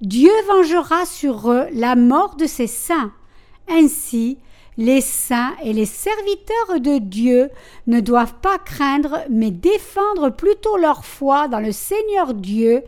Dieu 0.02 0.32
vengera 0.46 1.06
sur 1.06 1.50
eux 1.50 1.66
la 1.72 1.96
mort 1.96 2.36
de 2.36 2.46
ses 2.46 2.66
saints. 2.66 3.12
Ainsi, 3.68 4.38
les 4.76 5.00
saints 5.00 5.54
et 5.62 5.72
les 5.72 5.86
serviteurs 5.86 6.80
de 6.80 6.98
Dieu 6.98 7.48
ne 7.86 8.00
doivent 8.00 8.38
pas 8.42 8.58
craindre, 8.58 9.24
mais 9.30 9.50
défendre 9.50 10.28
plutôt 10.28 10.76
leur 10.76 11.06
foi 11.06 11.48
dans 11.48 11.60
le 11.60 11.72
Seigneur 11.72 12.34
Dieu 12.34 12.82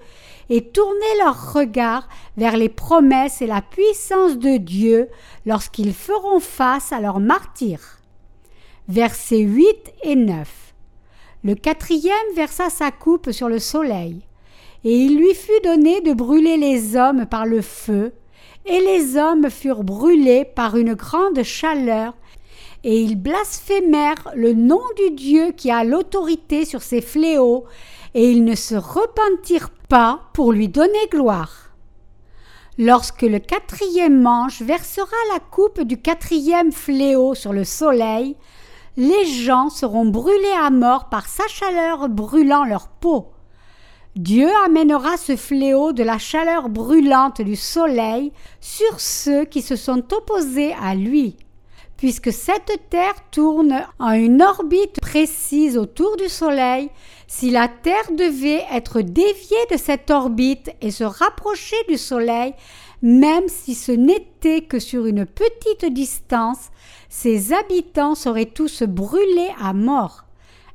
et 0.51 0.67
tourner 0.67 1.19
leur 1.19 1.55
regard 1.55 2.09
vers 2.37 2.59
les 2.59 2.69
promesses 2.69 3.41
et 3.41 3.47
la 3.47 3.63
puissance 3.63 4.37
de 4.39 4.59
Dieu 4.59 5.09
lorsqu'ils 5.47 5.95
feront 5.95 6.41
face 6.41 6.93
à 6.93 7.01
leur 7.01 7.21
martyr. 7.21 7.81
Versets 8.89 9.41
8 9.41 9.67
et 10.03 10.17
9. 10.17 10.75
Le 11.45 11.55
quatrième 11.55 12.35
versa 12.35 12.69
sa 12.69 12.91
coupe 12.91 13.31
sur 13.31 13.49
le 13.49 13.59
soleil 13.59 14.28
et 14.85 14.95
il 14.95 15.19
lui 15.19 15.35
fut 15.35 15.61
donné 15.65 16.01
de 16.01 16.13
brûler 16.13 16.57
les 16.57 16.97
hommes 16.97 17.27
par 17.27 17.47
le 17.47 17.63
feu, 17.63 18.13
et 18.67 18.81
les 18.81 19.17
hommes 19.17 19.51
furent 19.51 19.85
brûlés 19.85 20.45
par 20.45 20.77
une 20.77 20.95
grande 20.95 21.43
chaleur, 21.43 22.15
et 22.85 23.01
ils 23.01 23.17
blasphémèrent 23.17 24.31
le 24.35 24.53
nom 24.53 24.83
du 24.97 25.15
Dieu 25.15 25.53
qui 25.57 25.71
a 25.71 25.85
l'autorité 25.85 26.65
sur 26.65 26.83
ces 26.83 27.01
fléaux, 27.01 27.65
et 28.15 28.31
ils 28.31 28.45
ne 28.45 28.55
se 28.55 28.75
repentirent 28.75 29.71
pas 29.89 30.21
pour 30.33 30.53
lui 30.53 30.69
donner 30.69 31.07
gloire. 31.11 31.69
Lorsque 32.79 33.23
le 33.23 33.41
quatrième 33.41 34.25
ange 34.27 34.63
versera 34.63 35.17
la 35.33 35.41
coupe 35.41 35.81
du 35.83 36.01
quatrième 36.01 36.71
fléau 36.71 37.35
sur 37.35 37.53
le 37.53 37.65
soleil, 37.65 38.37
les 38.97 39.25
gens 39.25 39.69
seront 39.69 40.07
brûlés 40.07 40.57
à 40.61 40.71
mort 40.71 41.09
par 41.09 41.27
sa 41.27 41.47
chaleur 41.49 42.09
brûlant 42.09 42.65
leur 42.65 42.89
peau. 42.89 43.33
Dieu 44.19 44.49
amènera 44.65 45.17
ce 45.17 45.37
fléau 45.37 45.93
de 45.93 46.03
la 46.03 46.19
chaleur 46.19 46.69
brûlante 46.69 47.41
du 47.41 47.55
soleil 47.55 48.33
sur 48.61 48.99
ceux 48.99 49.45
qui 49.45 49.63
se 49.63 49.77
sont 49.77 50.13
opposés 50.13 50.75
à 50.83 50.97
lui. 50.97 51.37
Puisque 51.97 52.33
cette 52.33 52.81
Terre 52.91 53.15
tourne 53.31 53.87
en 54.01 54.11
une 54.11 54.43
orbite 54.43 55.01
précise 55.01 55.79
autour 55.79 56.17
du 56.17 56.29
Soleil, 56.29 56.91
si 57.29 57.53
la 57.53 57.69
Terre 57.69 58.11
devait 58.11 58.65
être 58.73 59.03
déviée 59.03 59.67
de 59.71 59.77
cette 59.77 60.11
orbite 60.11 60.73
et 60.81 60.91
se 60.91 61.05
rapprocher 61.05 61.77
du 61.89 61.97
Soleil, 61.97 62.55
même 63.03 63.47
si 63.47 63.77
ce 63.77 63.93
n'était 63.93 64.63
que 64.63 64.81
sur 64.81 65.07
une 65.07 65.27
petite 65.27 65.93
distance, 65.93 66.71
ses 67.09 67.53
habitants 67.53 68.17
seraient 68.17 68.47
tous 68.47 68.83
brûlés 68.83 69.53
à 69.63 69.73
mort. 69.75 70.25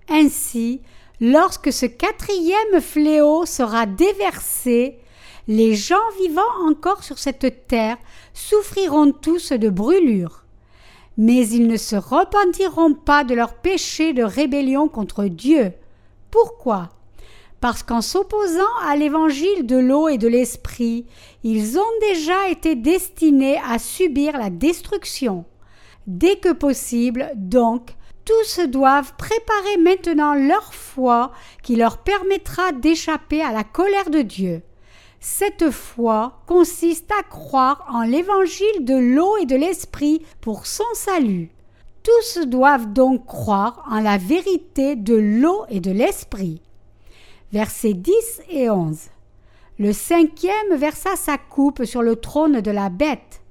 Ainsi, 0.07 0.79
Lorsque 1.21 1.71
ce 1.71 1.85
quatrième 1.85 2.81
fléau 2.81 3.45
sera 3.45 3.85
déversé, 3.85 4.99
les 5.47 5.75
gens 5.75 5.95
vivant 6.19 6.41
encore 6.67 7.03
sur 7.03 7.19
cette 7.19 7.67
terre 7.67 7.97
souffriront 8.33 9.11
tous 9.11 9.51
de 9.51 9.69
brûlures. 9.69 10.43
Mais 11.17 11.47
ils 11.47 11.67
ne 11.67 11.77
se 11.77 11.95
repentiront 11.95 12.93
pas 12.93 13.23
de 13.23 13.35
leur 13.35 13.53
péché 13.55 14.13
de 14.13 14.23
rébellion 14.23 14.87
contre 14.87 15.25
Dieu. 15.25 15.73
Pourquoi? 16.31 16.89
Parce 17.61 17.83
qu'en 17.83 18.01
s'opposant 18.01 18.75
à 18.83 18.95
l'évangile 18.95 19.65
de 19.65 19.77
l'eau 19.77 20.07
et 20.07 20.17
de 20.17 20.27
l'esprit, 20.27 21.05
ils 21.43 21.77
ont 21.77 21.99
déjà 22.01 22.49
été 22.49 22.75
destinés 22.75 23.59
à 23.69 23.79
subir 23.79 24.37
la 24.37 24.49
destruction. 24.49 25.45
Dès 26.07 26.37
que 26.37 26.51
possible, 26.51 27.31
donc, 27.35 27.95
tous 28.25 28.59
doivent 28.67 29.13
préparer 29.17 29.77
maintenant 29.77 30.33
leur 30.33 30.73
foi 30.73 31.31
qui 31.61 31.75
leur 31.75 31.97
permettra 31.97 32.71
d'échapper 32.71 33.41
à 33.41 33.51
la 33.51 33.63
colère 33.63 34.09
de 34.09 34.21
Dieu. 34.21 34.61
Cette 35.19 35.71
foi 35.71 36.41
consiste 36.47 37.09
à 37.11 37.23
croire 37.23 37.85
en 37.89 38.03
l'évangile 38.03 38.83
de 38.83 38.95
l'eau 38.95 39.37
et 39.37 39.45
de 39.45 39.55
l'esprit 39.55 40.21
pour 40.41 40.65
son 40.65 40.83
salut. 40.93 41.49
Tous 42.03 42.39
doivent 42.45 42.91
donc 42.91 43.25
croire 43.25 43.85
en 43.89 44.01
la 44.01 44.17
vérité 44.17 44.97
de 44.97 45.15
l'eau 45.15 45.63
et 45.69 45.79
de 45.79 45.91
l'esprit. 45.91 46.61
Versets 47.53 47.93
10 47.93 48.41
et 48.49 48.69
11. 48.69 48.97
Le 49.79 49.93
cinquième 49.93 50.75
versa 50.75 51.15
sa 51.15 51.37
coupe 51.37 51.85
sur 51.85 52.01
le 52.01 52.17
trône 52.17 52.61
de 52.61 52.71
la 52.71 52.89
bête 52.89 53.42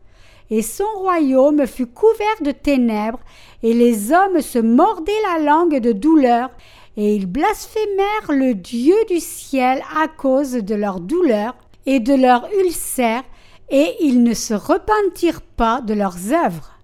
et 0.53 0.61
son 0.61 0.85
royaume 0.97 1.67
fut 1.67 1.87
couvert 1.87 2.43
de 2.43 2.51
ténèbres, 2.51 3.21
et 3.63 3.73
les 3.73 4.13
hommes 4.13 4.43
se 4.43 4.59
mordaient 4.59 5.13
la 5.33 5.43
langue 5.43 5.79
de 5.79 5.93
douleur, 5.93 6.51
et 6.99 7.15
ils 7.15 7.25
blasphémèrent 7.25 8.29
le 8.29 8.53
Dieu 8.53 8.95
du 9.09 9.19
ciel 9.19 9.83
à 9.99 10.09
cause 10.09 10.53
de 10.53 10.75
leur 10.75 11.01
douleur, 11.01 11.57
et 11.87 12.01
de 12.01 12.13
leurs 12.13 12.51
ulcères, 12.63 13.25
et 13.71 13.97
ils 14.01 14.23
ne 14.23 14.35
se 14.35 14.53
repentirent 14.53 15.41
pas 15.41 15.81
de 15.81 15.95
leurs 15.95 16.35
œuvres. 16.35 16.79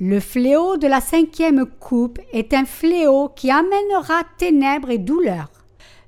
Le 0.00 0.18
fléau 0.18 0.78
de 0.78 0.86
la 0.86 1.02
cinquième 1.02 1.66
coupe 1.66 2.18
est 2.32 2.54
un 2.54 2.64
fléau 2.64 3.28
qui 3.28 3.50
amènera 3.50 4.22
ténèbres 4.38 4.88
et 4.88 4.96
douleurs. 4.96 5.50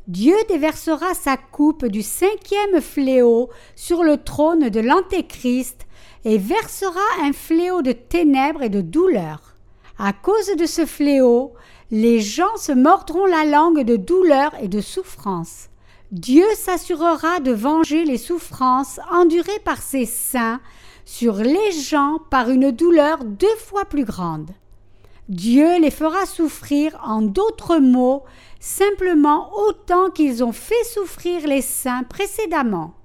Dieu 0.07 0.37
déversera 0.49 1.13
sa 1.13 1.37
coupe 1.37 1.85
du 1.85 2.01
cinquième 2.01 2.81
fléau 2.81 3.51
sur 3.77 4.05
le 4.05 4.17
trône 4.17 4.71
de 4.71 4.81
l'Antéchrist 4.81 5.85
et 6.29 6.37
versera 6.37 7.01
un 7.23 7.33
fléau 7.33 7.81
de 7.81 7.93
ténèbres 7.93 8.63
et 8.63 8.69
de 8.69 8.83
douleurs. 8.83 9.57
À 9.99 10.13
cause 10.13 10.55
de 10.59 10.67
ce 10.67 10.85
fléau, 10.85 11.55
les 11.91 12.21
gens 12.21 12.55
se 12.59 12.71
mordront 12.71 13.25
la 13.25 13.47
langue 13.47 13.81
de 13.81 13.97
douleur 13.97 14.53
et 14.61 14.69
de 14.69 14.83
souffrance. 14.83 15.71
Dieu 16.13 16.45
s'assurera 16.55 17.41
de 17.41 17.53
venger 17.53 18.05
les 18.05 18.19
souffrances 18.19 19.01
endurées 19.11 19.61
par 19.65 19.81
ses 19.81 20.05
saints 20.05 20.61
sur 21.07 21.37
les 21.37 21.73
gens 21.73 22.19
par 22.29 22.51
une 22.51 22.73
douleur 22.73 23.25
deux 23.25 23.57
fois 23.57 23.87
plus 23.87 24.05
grande. 24.05 24.51
Dieu 25.31 25.81
les 25.81 25.91
fera 25.91 26.27
souffrir 26.27 27.01
en 27.03 27.23
d'autres 27.23 27.79
mots 27.79 28.25
simplement 28.61 29.51
autant 29.67 30.11
qu'ils 30.11 30.45
ont 30.45 30.53
fait 30.53 30.85
souffrir 30.85 31.47
les 31.47 31.63
saints 31.63 32.03
précédemment. 32.03 32.98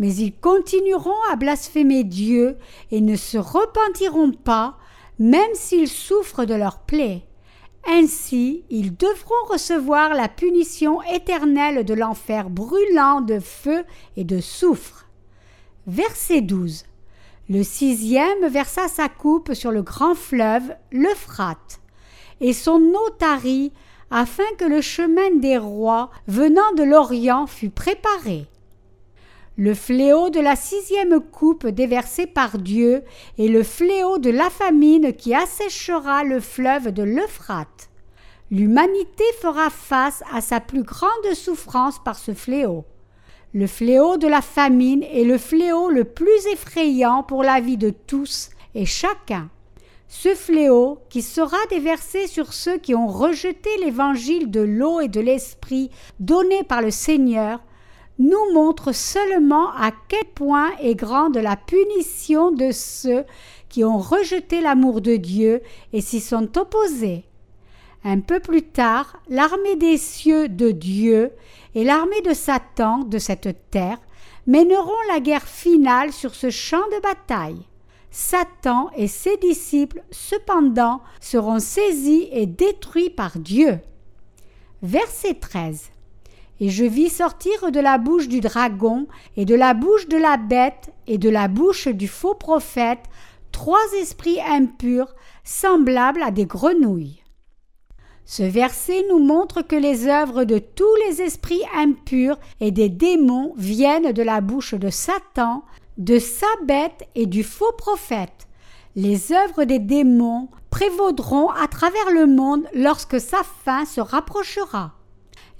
Mais 0.00 0.12
ils 0.14 0.34
continueront 0.34 1.14
à 1.30 1.36
blasphémer 1.36 2.02
Dieu 2.02 2.56
et 2.90 3.00
ne 3.00 3.14
se 3.14 3.38
repentiront 3.38 4.32
pas, 4.32 4.78
même 5.20 5.54
s'ils 5.54 5.88
souffrent 5.88 6.46
de 6.46 6.54
leurs 6.54 6.80
plaies. 6.80 7.22
Ainsi, 7.86 8.64
ils 8.70 8.96
devront 8.96 9.46
recevoir 9.48 10.14
la 10.14 10.28
punition 10.28 11.02
éternelle 11.02 11.84
de 11.84 11.94
l'enfer 11.94 12.50
brûlant 12.50 13.20
de 13.20 13.38
feu 13.38 13.84
et 14.16 14.24
de 14.24 14.40
soufre. 14.40 15.06
Verset 15.86 16.40
12. 16.40 16.84
Le 17.50 17.62
sixième 17.62 18.46
versa 18.48 18.88
sa 18.88 19.08
coupe 19.08 19.54
sur 19.54 19.70
le 19.70 19.82
grand 19.82 20.14
fleuve, 20.14 20.74
l'Euphrate, 20.92 21.80
et 22.40 22.52
son 22.52 22.80
eau 22.80 23.10
tarit 23.18 23.72
afin 24.10 24.44
que 24.58 24.64
le 24.64 24.80
chemin 24.80 25.30
des 25.36 25.58
rois 25.58 26.10
venant 26.26 26.72
de 26.76 26.84
l'Orient 26.84 27.46
fût 27.46 27.70
préparé. 27.70 28.46
Le 29.56 29.74
fléau 29.74 30.30
de 30.30 30.40
la 30.40 30.56
sixième 30.56 31.20
coupe 31.20 31.66
déversée 31.66 32.26
par 32.26 32.56
Dieu 32.56 33.02
est 33.38 33.48
le 33.48 33.62
fléau 33.62 34.18
de 34.18 34.30
la 34.30 34.48
famine 34.48 35.12
qui 35.12 35.34
asséchera 35.34 36.24
le 36.24 36.40
fleuve 36.40 36.92
de 36.92 37.02
l'Euphrate. 37.02 37.90
L'humanité 38.50 39.24
fera 39.40 39.68
face 39.68 40.22
à 40.32 40.40
sa 40.40 40.60
plus 40.60 40.82
grande 40.82 41.34
souffrance 41.34 42.02
par 42.02 42.18
ce 42.18 42.32
fléau. 42.32 42.84
Le 43.52 43.66
fléau 43.66 44.16
de 44.16 44.28
la 44.28 44.40
famine 44.40 45.02
est 45.02 45.24
le 45.24 45.36
fléau 45.36 45.90
le 45.90 46.04
plus 46.04 46.46
effrayant 46.52 47.24
pour 47.24 47.42
la 47.42 47.60
vie 47.60 47.76
de 47.76 47.90
tous 47.90 48.50
et 48.74 48.86
chacun. 48.86 49.50
Ce 50.08 50.34
fléau, 50.34 50.98
qui 51.08 51.22
sera 51.22 51.58
déversé 51.70 52.26
sur 52.26 52.52
ceux 52.52 52.78
qui 52.78 52.94
ont 52.94 53.08
rejeté 53.08 53.70
l'évangile 53.80 54.50
de 54.50 54.60
l'eau 54.60 55.00
et 55.00 55.08
de 55.08 55.20
l'esprit 55.20 55.90
donné 56.18 56.64
par 56.64 56.82
le 56.82 56.90
Seigneur, 56.90 57.60
nous 58.20 58.52
montre 58.52 58.92
seulement 58.92 59.70
à 59.72 59.92
quel 60.08 60.26
point 60.34 60.70
est 60.82 60.94
grande 60.94 61.38
la 61.38 61.56
punition 61.56 62.52
de 62.52 62.70
ceux 62.70 63.24
qui 63.70 63.82
ont 63.82 63.98
rejeté 63.98 64.60
l'amour 64.60 65.00
de 65.00 65.16
Dieu 65.16 65.62
et 65.94 66.02
s'y 66.02 66.20
sont 66.20 66.58
opposés. 66.58 67.24
Un 68.04 68.20
peu 68.20 68.38
plus 68.38 68.62
tard, 68.62 69.16
l'armée 69.28 69.76
des 69.76 69.96
cieux 69.96 70.48
de 70.48 70.70
Dieu 70.70 71.32
et 71.74 71.82
l'armée 71.82 72.20
de 72.20 72.34
Satan 72.34 72.98
de 72.98 73.18
cette 73.18 73.70
terre 73.70 73.98
mèneront 74.46 74.92
la 75.08 75.20
guerre 75.20 75.48
finale 75.48 76.12
sur 76.12 76.34
ce 76.34 76.50
champ 76.50 76.86
de 76.94 77.00
bataille. 77.00 77.64
Satan 78.10 78.90
et 78.96 79.06
ses 79.06 79.38
disciples, 79.38 80.02
cependant, 80.10 81.00
seront 81.20 81.58
saisis 81.58 82.28
et 82.32 82.44
détruits 82.44 83.10
par 83.10 83.38
Dieu. 83.38 83.78
Verset 84.82 85.34
13. 85.34 85.90
Et 86.60 86.68
je 86.68 86.84
vis 86.84 87.08
sortir 87.08 87.72
de 87.72 87.80
la 87.80 87.98
bouche 87.98 88.28
du 88.28 88.40
dragon, 88.40 89.06
et 89.36 89.44
de 89.44 89.54
la 89.54 89.74
bouche 89.74 90.08
de 90.08 90.16
la 90.16 90.36
bête, 90.36 90.92
et 91.06 91.18
de 91.18 91.30
la 91.30 91.48
bouche 91.48 91.88
du 91.88 92.06
faux 92.06 92.34
prophète, 92.34 93.00
trois 93.50 93.92
esprits 94.00 94.40
impurs, 94.40 95.14
semblables 95.42 96.22
à 96.22 96.30
des 96.30 96.46
grenouilles. 96.46 97.22
Ce 98.24 98.44
verset 98.44 99.04
nous 99.10 99.18
montre 99.18 99.62
que 99.62 99.74
les 99.74 100.06
œuvres 100.06 100.44
de 100.44 100.58
tous 100.58 100.94
les 101.08 101.20
esprits 101.22 101.64
impurs 101.74 102.38
et 102.60 102.70
des 102.70 102.88
démons 102.88 103.54
viennent 103.56 104.12
de 104.12 104.22
la 104.22 104.40
bouche 104.40 104.74
de 104.74 104.88
Satan, 104.88 105.64
de 105.98 106.20
sa 106.20 106.46
bête 106.64 107.08
et 107.16 107.26
du 107.26 107.42
faux 107.42 107.72
prophète. 107.76 108.46
Les 108.94 109.32
œuvres 109.32 109.64
des 109.64 109.80
démons 109.80 110.48
prévaudront 110.70 111.48
à 111.50 111.66
travers 111.66 112.10
le 112.12 112.26
monde 112.26 112.68
lorsque 112.72 113.18
sa 113.18 113.42
fin 113.64 113.84
se 113.84 114.00
rapprochera. 114.00 114.92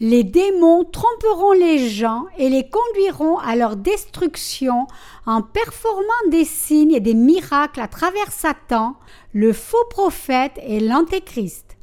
Les 0.01 0.25
démons 0.25 0.85
tromperont 0.85 1.53
les 1.53 1.91
gens 1.91 2.25
et 2.39 2.49
les 2.49 2.67
conduiront 2.69 3.37
à 3.37 3.55
leur 3.55 3.77
destruction 3.77 4.87
en 5.27 5.43
performant 5.43 6.31
des 6.31 6.47
signes 6.47 6.95
et 6.95 7.01
des 7.01 7.15
miracles 7.15 7.81
à 7.81 7.89
travers 7.89 8.33
Satan, 8.33 8.97
le 9.35 9.53
faux 9.53 9.85
prophète 9.91 10.59
et 10.67 10.81
l'antéchrist. 10.81 11.77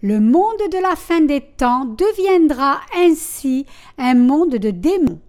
Le 0.00 0.18
monde 0.18 0.62
de 0.72 0.78
la 0.78 0.96
fin 0.96 1.20
des 1.20 1.42
temps 1.42 1.84
deviendra 1.84 2.80
ainsi 2.96 3.66
un 3.98 4.14
monde 4.14 4.56
de 4.56 4.70
démons 4.70 5.20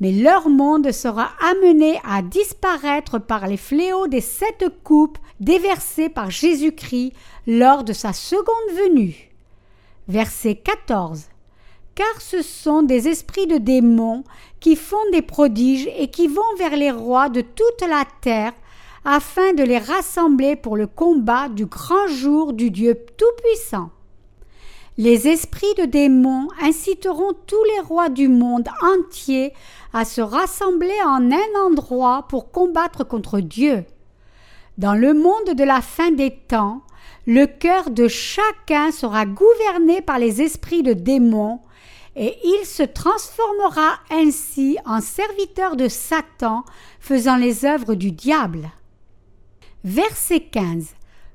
mais 0.00 0.12
leur 0.12 0.48
monde 0.48 0.92
sera 0.92 1.30
amené 1.40 1.98
à 2.04 2.22
disparaître 2.22 3.18
par 3.18 3.46
les 3.46 3.56
fléaux 3.56 4.06
des 4.06 4.20
sept 4.20 4.64
coupes 4.84 5.18
déversées 5.40 6.08
par 6.08 6.30
Jésus-Christ 6.30 7.12
lors 7.46 7.84
de 7.84 7.92
sa 7.92 8.12
seconde 8.12 8.44
venue. 8.74 9.30
Verset 10.06 10.56
14. 10.56 11.24
Car 11.98 12.20
ce 12.20 12.42
sont 12.42 12.84
des 12.84 13.08
esprits 13.08 13.48
de 13.48 13.58
démons 13.58 14.22
qui 14.60 14.76
font 14.76 15.10
des 15.10 15.20
prodiges 15.20 15.90
et 15.98 16.06
qui 16.06 16.28
vont 16.28 16.54
vers 16.56 16.76
les 16.76 16.92
rois 16.92 17.28
de 17.28 17.40
toute 17.40 17.80
la 17.88 18.04
terre 18.20 18.52
afin 19.04 19.52
de 19.52 19.64
les 19.64 19.78
rassembler 19.78 20.54
pour 20.54 20.76
le 20.76 20.86
combat 20.86 21.48
du 21.48 21.66
grand 21.66 22.06
jour 22.06 22.52
du 22.52 22.70
Dieu 22.70 22.94
Tout-Puissant. 23.16 23.90
Les 24.96 25.26
esprits 25.26 25.74
de 25.76 25.86
démons 25.86 26.46
inciteront 26.62 27.32
tous 27.48 27.64
les 27.64 27.80
rois 27.80 28.10
du 28.10 28.28
monde 28.28 28.68
entier 28.80 29.52
à 29.92 30.04
se 30.04 30.20
rassembler 30.20 30.94
en 31.04 31.32
un 31.32 31.66
endroit 31.66 32.26
pour 32.28 32.52
combattre 32.52 33.02
contre 33.02 33.40
Dieu. 33.40 33.84
Dans 34.76 34.94
le 34.94 35.14
monde 35.14 35.56
de 35.56 35.64
la 35.64 35.80
fin 35.80 36.12
des 36.12 36.30
temps, 36.30 36.82
le 37.28 37.44
cœur 37.44 37.90
de 37.90 38.08
chacun 38.08 38.90
sera 38.90 39.26
gouverné 39.26 40.00
par 40.00 40.18
les 40.18 40.40
esprits 40.40 40.82
de 40.82 40.94
démons, 40.94 41.60
et 42.16 42.34
il 42.42 42.64
se 42.64 42.82
transformera 42.82 43.98
ainsi 44.10 44.78
en 44.86 45.02
serviteur 45.02 45.76
de 45.76 45.88
Satan, 45.88 46.64
faisant 47.00 47.36
les 47.36 47.66
œuvres 47.66 47.94
du 47.94 48.12
diable. 48.12 48.70
Verset 49.84 50.40
15. 50.40 50.94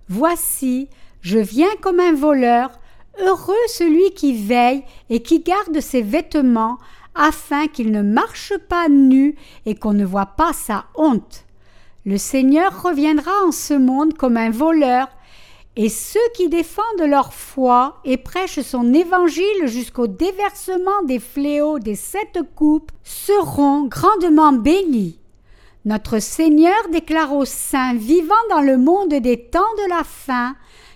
Voici, 0.09 0.89
je 1.21 1.37
viens 1.37 1.75
comme 1.79 1.99
un 1.99 2.13
voleur, 2.13 2.71
Heureux 3.19 3.53
celui 3.67 4.15
qui 4.15 4.33
veille 4.35 4.83
et 5.11 5.21
qui 5.21 5.41
garde 5.41 5.79
ses 5.79 6.01
vêtements, 6.01 6.79
afin 7.13 7.67
qu'il 7.67 7.91
ne 7.91 8.01
marche 8.01 8.53
pas 8.67 8.89
nu 8.89 9.35
et 9.67 9.75
qu'on 9.75 9.93
ne 9.93 10.05
voit 10.05 10.25
pas 10.25 10.53
sa 10.53 10.85
honte. 10.95 11.45
Le 12.03 12.17
Seigneur 12.17 12.81
reviendra 12.81 13.31
en 13.45 13.51
ce 13.51 13.75
monde 13.75 14.15
comme 14.15 14.37
un 14.37 14.49
voleur, 14.49 15.07
et 15.75 15.89
ceux 15.89 16.19
qui 16.35 16.49
défendent 16.49 17.07
leur 17.07 17.33
foi 17.33 17.97
et 18.05 18.17
prêchent 18.17 18.61
son 18.61 18.93
évangile 18.93 19.65
jusqu'au 19.65 20.07
déversement 20.07 21.03
des 21.05 21.19
fléaux 21.19 21.79
des 21.79 21.95
sept 21.95 22.39
coupes 22.55 22.91
seront 23.03 23.85
grandement 23.85 24.53
bénis. 24.53 25.19
Notre 25.85 26.19
Seigneur 26.19 26.89
déclare 26.91 27.33
aux 27.33 27.45
saints 27.45 27.95
vivant 27.95 28.35
dans 28.49 28.61
le 28.61 28.77
monde 28.77 29.15
des 29.15 29.37
temps 29.37 29.59
de 29.83 29.89
la 29.89 30.03
fin 30.03 30.55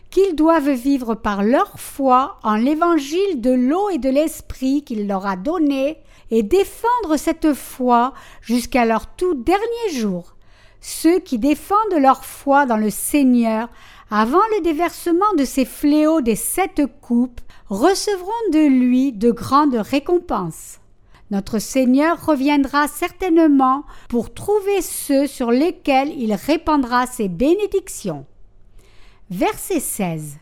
qu'ils 0.09 0.35
doivent 0.35 0.69
vivre 0.69 1.15
par 1.15 1.43
leur 1.43 1.79
foi 1.79 2.39
en 2.43 2.55
l'évangile 2.55 3.41
de 3.41 3.51
l'eau 3.51 3.89
et 3.89 3.97
de 3.97 4.09
l'esprit 4.09 4.83
qu'il 4.83 5.07
leur 5.07 5.25
a 5.25 5.35
donné 5.35 5.97
et 6.31 6.43
défendre 6.43 7.17
cette 7.17 7.53
foi 7.53 8.13
jusqu'à 8.41 8.85
leur 8.85 9.07
tout 9.07 9.33
dernier 9.33 9.91
jour. 9.91 10.35
Ceux 10.79 11.19
qui 11.19 11.39
défendent 11.39 11.99
leur 11.99 12.23
foi 12.23 12.65
dans 12.65 12.77
le 12.77 12.89
Seigneur 12.89 13.69
avant 14.09 14.45
le 14.55 14.61
déversement 14.61 15.33
de 15.37 15.43
ces 15.43 15.65
fléaux 15.65 16.21
des 16.21 16.35
sept 16.35 16.81
coupes 17.01 17.41
recevront 17.69 18.31
de 18.53 18.67
lui 18.67 19.11
de 19.11 19.31
grandes 19.31 19.75
récompenses. 19.75 20.79
Notre 21.29 21.59
Seigneur 21.59 22.25
reviendra 22.25 22.87
certainement 22.87 23.83
pour 24.07 24.33
trouver 24.33 24.81
ceux 24.81 25.27
sur 25.27 25.51
lesquels 25.51 26.13
il 26.17 26.33
répandra 26.33 27.05
ses 27.05 27.27
bénédictions. 27.27 28.25
Verset 29.29 29.81
16. 29.81 30.37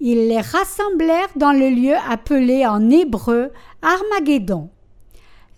Ils 0.00 0.28
les 0.28 0.42
rassemblèrent 0.42 1.32
dans 1.36 1.52
le 1.52 1.70
lieu 1.70 1.94
appelé 2.10 2.66
en 2.66 2.90
hébreu 2.90 3.50
Armageddon. 3.80 4.68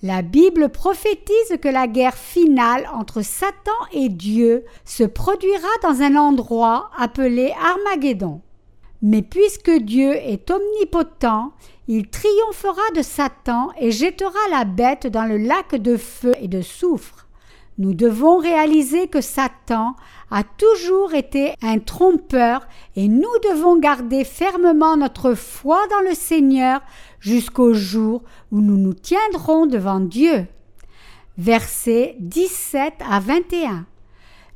La 0.02 0.22
Bible 0.22 0.68
prophétise 0.68 1.58
que 1.60 1.68
la 1.68 1.88
guerre 1.88 2.14
finale 2.14 2.88
entre 2.94 3.22
Satan 3.22 3.72
et 3.92 4.08
Dieu 4.08 4.64
se 4.84 5.02
produira 5.02 5.66
dans 5.82 6.02
un 6.02 6.14
endroit 6.14 6.92
appelé 6.96 7.52
Armageddon. 7.60 8.40
Mais 9.02 9.22
puisque 9.22 9.72
Dieu 9.72 10.14
est 10.14 10.52
omnipotent, 10.52 11.52
il 11.88 12.08
triomphera 12.08 12.82
de 12.94 13.02
Satan 13.02 13.70
et 13.76 13.90
jettera 13.90 14.38
la 14.52 14.64
bête 14.64 15.08
dans 15.08 15.24
le 15.24 15.36
lac 15.36 15.74
de 15.74 15.96
feu 15.96 16.32
et 16.40 16.46
de 16.46 16.62
soufre. 16.62 17.26
Nous 17.78 17.94
devons 17.94 18.38
réaliser 18.38 19.08
que 19.08 19.20
Satan 19.20 19.94
a 20.30 20.42
toujours 20.44 21.14
été 21.14 21.54
un 21.62 21.78
trompeur 21.78 22.68
et 22.94 23.08
nous 23.08 23.38
devons 23.50 23.78
garder 23.78 24.24
fermement 24.24 24.96
notre 24.96 25.34
foi 25.34 25.80
dans 25.88 26.08
le 26.08 26.14
Seigneur 26.14 26.80
jusqu'au 27.20 27.74
jour 27.74 28.22
où 28.52 28.60
nous 28.60 28.76
nous 28.76 28.94
tiendrons 28.94 29.66
devant 29.66 30.00
Dieu. 30.00 30.46
Versets 31.36 32.16
17 32.20 32.94
à 33.08 33.20
21. 33.20 33.86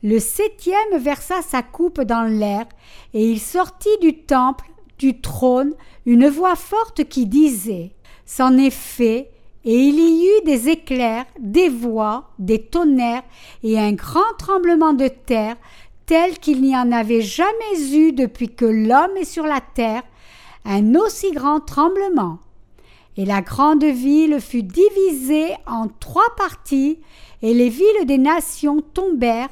Le 0.03 0.19
septième 0.19 0.99
versa 0.99 1.43
sa 1.43 1.63
coupe 1.63 2.01
dans 2.01 2.25
l'air, 2.25 2.67
et 3.15 3.31
il 3.31 3.39
sortit 3.39 3.99
du 4.01 4.19
temple, 4.19 4.69
du 4.99 5.21
trône, 5.21 5.75
une 6.07 6.29
voix 6.29 6.57
forte 6.57 7.05
qui 7.05 7.27
disait 7.27 7.93
C'en 8.27 8.59
est 8.59 8.71
fait, 8.71 9.31
et 9.65 9.77
il 9.77 10.01
y 10.01 10.27
eut 10.27 10.45
des 10.45 10.69
éclairs, 10.71 11.27
des 11.39 11.69
voix, 11.69 12.31
des 12.41 12.61
tonnerres, 12.61 13.23
et 13.63 13.79
un 13.79 13.93
grand 13.93 14.35
tremblement 14.39 14.93
de 14.93 15.07
terre, 15.07 15.57
tel 16.07 16.39
qu'il 16.41 16.63
n'y 16.63 16.77
en 16.77 16.91
avait 16.91 17.23
jamais 17.23 17.93
eu 17.93 18.13
depuis 18.13 18.49
que 18.49 18.65
l'homme 18.65 19.17
est 19.17 19.25
sur 19.25 19.47
la 19.47 19.61
terre, 19.61 20.03
un 20.65 20.97
aussi 20.97 21.31
grand 21.31 21.61
tremblement. 21.61 22.41
Et 23.17 23.27
la 23.27 23.43
grande 23.43 23.85
ville 23.85 24.41
fut 24.41 24.63
divisée 24.63 25.53
en 25.67 25.89
trois 26.01 26.35
parties, 26.37 26.99
et 27.43 27.53
les 27.53 27.69
villes 27.69 28.07
des 28.07 28.19
nations 28.19 28.81
tombèrent, 28.81 29.51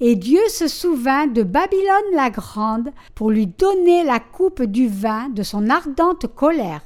et 0.00 0.16
Dieu 0.16 0.40
se 0.48 0.66
souvint 0.66 1.26
de 1.26 1.42
Babylone 1.42 2.14
la 2.14 2.30
grande 2.30 2.90
pour 3.14 3.30
lui 3.30 3.46
donner 3.46 4.02
la 4.02 4.18
coupe 4.18 4.62
du 4.62 4.88
vin 4.88 5.28
de 5.28 5.42
son 5.42 5.68
ardente 5.68 6.26
colère. 6.26 6.82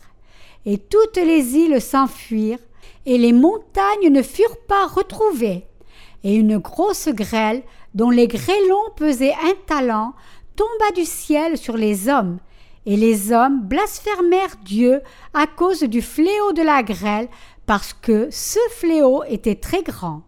Et 0.66 0.78
toutes 0.78 1.16
les 1.16 1.56
îles 1.56 1.80
s'enfuirent, 1.80 2.58
et 3.06 3.18
les 3.18 3.32
montagnes 3.32 4.10
ne 4.10 4.22
furent 4.22 4.60
pas 4.66 4.86
retrouvées. 4.86 5.64
Et 6.24 6.34
une 6.34 6.58
grosse 6.58 7.08
grêle, 7.08 7.62
dont 7.94 8.10
les 8.10 8.26
grêlons 8.26 8.90
pesaient 8.96 9.34
un 9.34 9.54
talent, 9.66 10.12
tomba 10.56 10.90
du 10.94 11.04
ciel 11.04 11.56
sur 11.56 11.76
les 11.76 12.08
hommes, 12.08 12.38
et 12.86 12.96
les 12.96 13.32
hommes 13.32 13.60
blasphémèrent 13.62 14.56
Dieu 14.64 15.02
à 15.34 15.46
cause 15.46 15.82
du 15.82 16.00
fléau 16.00 16.52
de 16.52 16.62
la 16.62 16.82
grêle, 16.82 17.28
parce 17.66 17.92
que 17.92 18.28
ce 18.30 18.60
fléau 18.70 19.24
était 19.28 19.56
très 19.56 19.82
grand. 19.82 20.22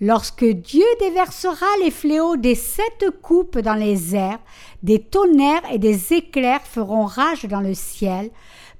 Lorsque 0.00 0.44
Dieu 0.44 0.84
déversera 1.00 1.66
les 1.80 1.90
fléaux 1.90 2.36
des 2.36 2.54
sept 2.54 3.04
coupes 3.20 3.58
dans 3.58 3.74
les 3.74 4.16
airs, 4.16 4.40
des 4.82 5.00
tonnerres 5.00 5.62
et 5.70 5.78
des 5.78 6.12
éclairs 6.12 6.62
feront 6.62 7.04
rage 7.04 7.44
dans 7.44 7.60
le 7.60 7.74
ciel, 7.74 8.30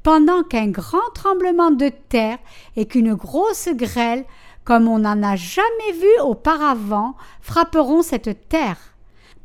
pendant 0.03 0.43
qu'un 0.43 0.69
grand 0.69 1.11
tremblement 1.15 1.71
de 1.71 1.91
terre 2.09 2.39
et 2.77 2.87
qu'une 2.87 3.15
grosse 3.15 3.69
grêle, 3.69 4.25
comme 4.65 4.89
on 4.89 4.99
n'en 5.01 5.23
a 5.23 5.37
jamais 5.37 5.93
vu 5.93 6.21
auparavant, 6.25 7.15
frapperont 7.41 8.03
cette 8.03 8.49
terre. 8.49 8.92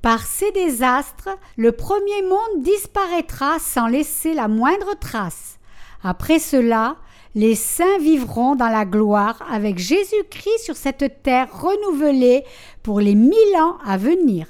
Par 0.07 0.25
ces 0.25 0.53
désastres, 0.53 1.37
le 1.57 1.73
premier 1.73 2.21
monde 2.21 2.63
disparaîtra 2.63 3.59
sans 3.59 3.87
laisser 3.87 4.33
la 4.33 4.47
moindre 4.47 4.97
trace. 4.97 5.59
Après 6.01 6.39
cela, 6.39 6.95
les 7.35 7.55
saints 7.55 7.97
vivront 7.99 8.55
dans 8.55 8.69
la 8.69 8.85
gloire 8.85 9.45
avec 9.51 9.77
Jésus-Christ 9.77 10.59
sur 10.63 10.77
cette 10.77 11.23
terre 11.23 11.49
renouvelée 11.51 12.45
pour 12.83 13.01
les 13.01 13.15
mille 13.15 13.55
ans 13.57 13.79
à 13.85 13.97
venir. 13.97 14.47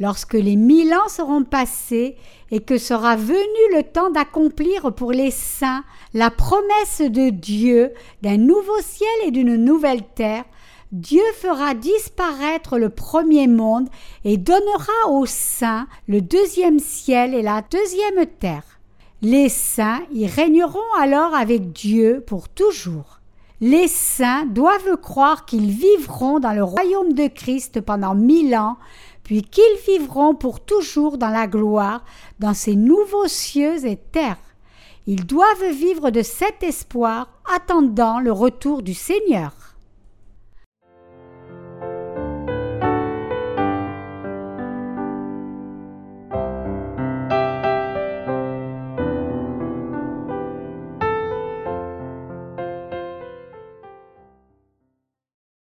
Lorsque 0.00 0.34
les 0.34 0.56
mille 0.56 0.92
ans 0.92 1.08
seront 1.08 1.44
passés 1.44 2.16
et 2.50 2.58
que 2.58 2.76
sera 2.76 3.14
venu 3.14 3.76
le 3.76 3.84
temps 3.84 4.10
d'accomplir 4.10 4.92
pour 4.92 5.12
les 5.12 5.30
saints 5.30 5.84
la 6.14 6.32
promesse 6.32 7.00
de 7.00 7.30
Dieu 7.30 7.92
d'un 8.22 8.38
nouveau 8.38 8.80
ciel 8.80 9.08
et 9.24 9.30
d'une 9.30 9.54
nouvelle 9.54 10.02
terre, 10.16 10.44
Dieu 10.94 11.24
fera 11.34 11.74
disparaître 11.74 12.78
le 12.78 12.88
premier 12.88 13.48
monde 13.48 13.88
et 14.24 14.36
donnera 14.36 15.10
aux 15.10 15.26
saints 15.26 15.88
le 16.06 16.20
deuxième 16.20 16.78
ciel 16.78 17.34
et 17.34 17.42
la 17.42 17.62
deuxième 17.62 18.26
terre. 18.38 18.78
Les 19.20 19.48
saints 19.48 20.02
y 20.12 20.28
régneront 20.28 20.78
alors 20.96 21.34
avec 21.34 21.72
Dieu 21.72 22.22
pour 22.24 22.48
toujours. 22.48 23.18
Les 23.60 23.88
saints 23.88 24.46
doivent 24.46 24.96
croire 25.02 25.46
qu'ils 25.46 25.68
vivront 25.68 26.38
dans 26.38 26.52
le 26.52 26.62
royaume 26.62 27.12
de 27.12 27.26
Christ 27.26 27.80
pendant 27.80 28.14
mille 28.14 28.54
ans, 28.54 28.76
puis 29.24 29.42
qu'ils 29.42 29.64
vivront 29.88 30.36
pour 30.36 30.60
toujours 30.60 31.18
dans 31.18 31.30
la 31.30 31.48
gloire, 31.48 32.04
dans 32.38 32.54
ces 32.54 32.76
nouveaux 32.76 33.26
cieux 33.26 33.84
et 33.84 33.96
terres. 33.96 34.38
Ils 35.08 35.26
doivent 35.26 35.72
vivre 35.72 36.10
de 36.10 36.22
cet 36.22 36.62
espoir, 36.62 37.30
attendant 37.52 38.20
le 38.20 38.30
retour 38.30 38.84
du 38.84 38.94
Seigneur. 38.94 39.73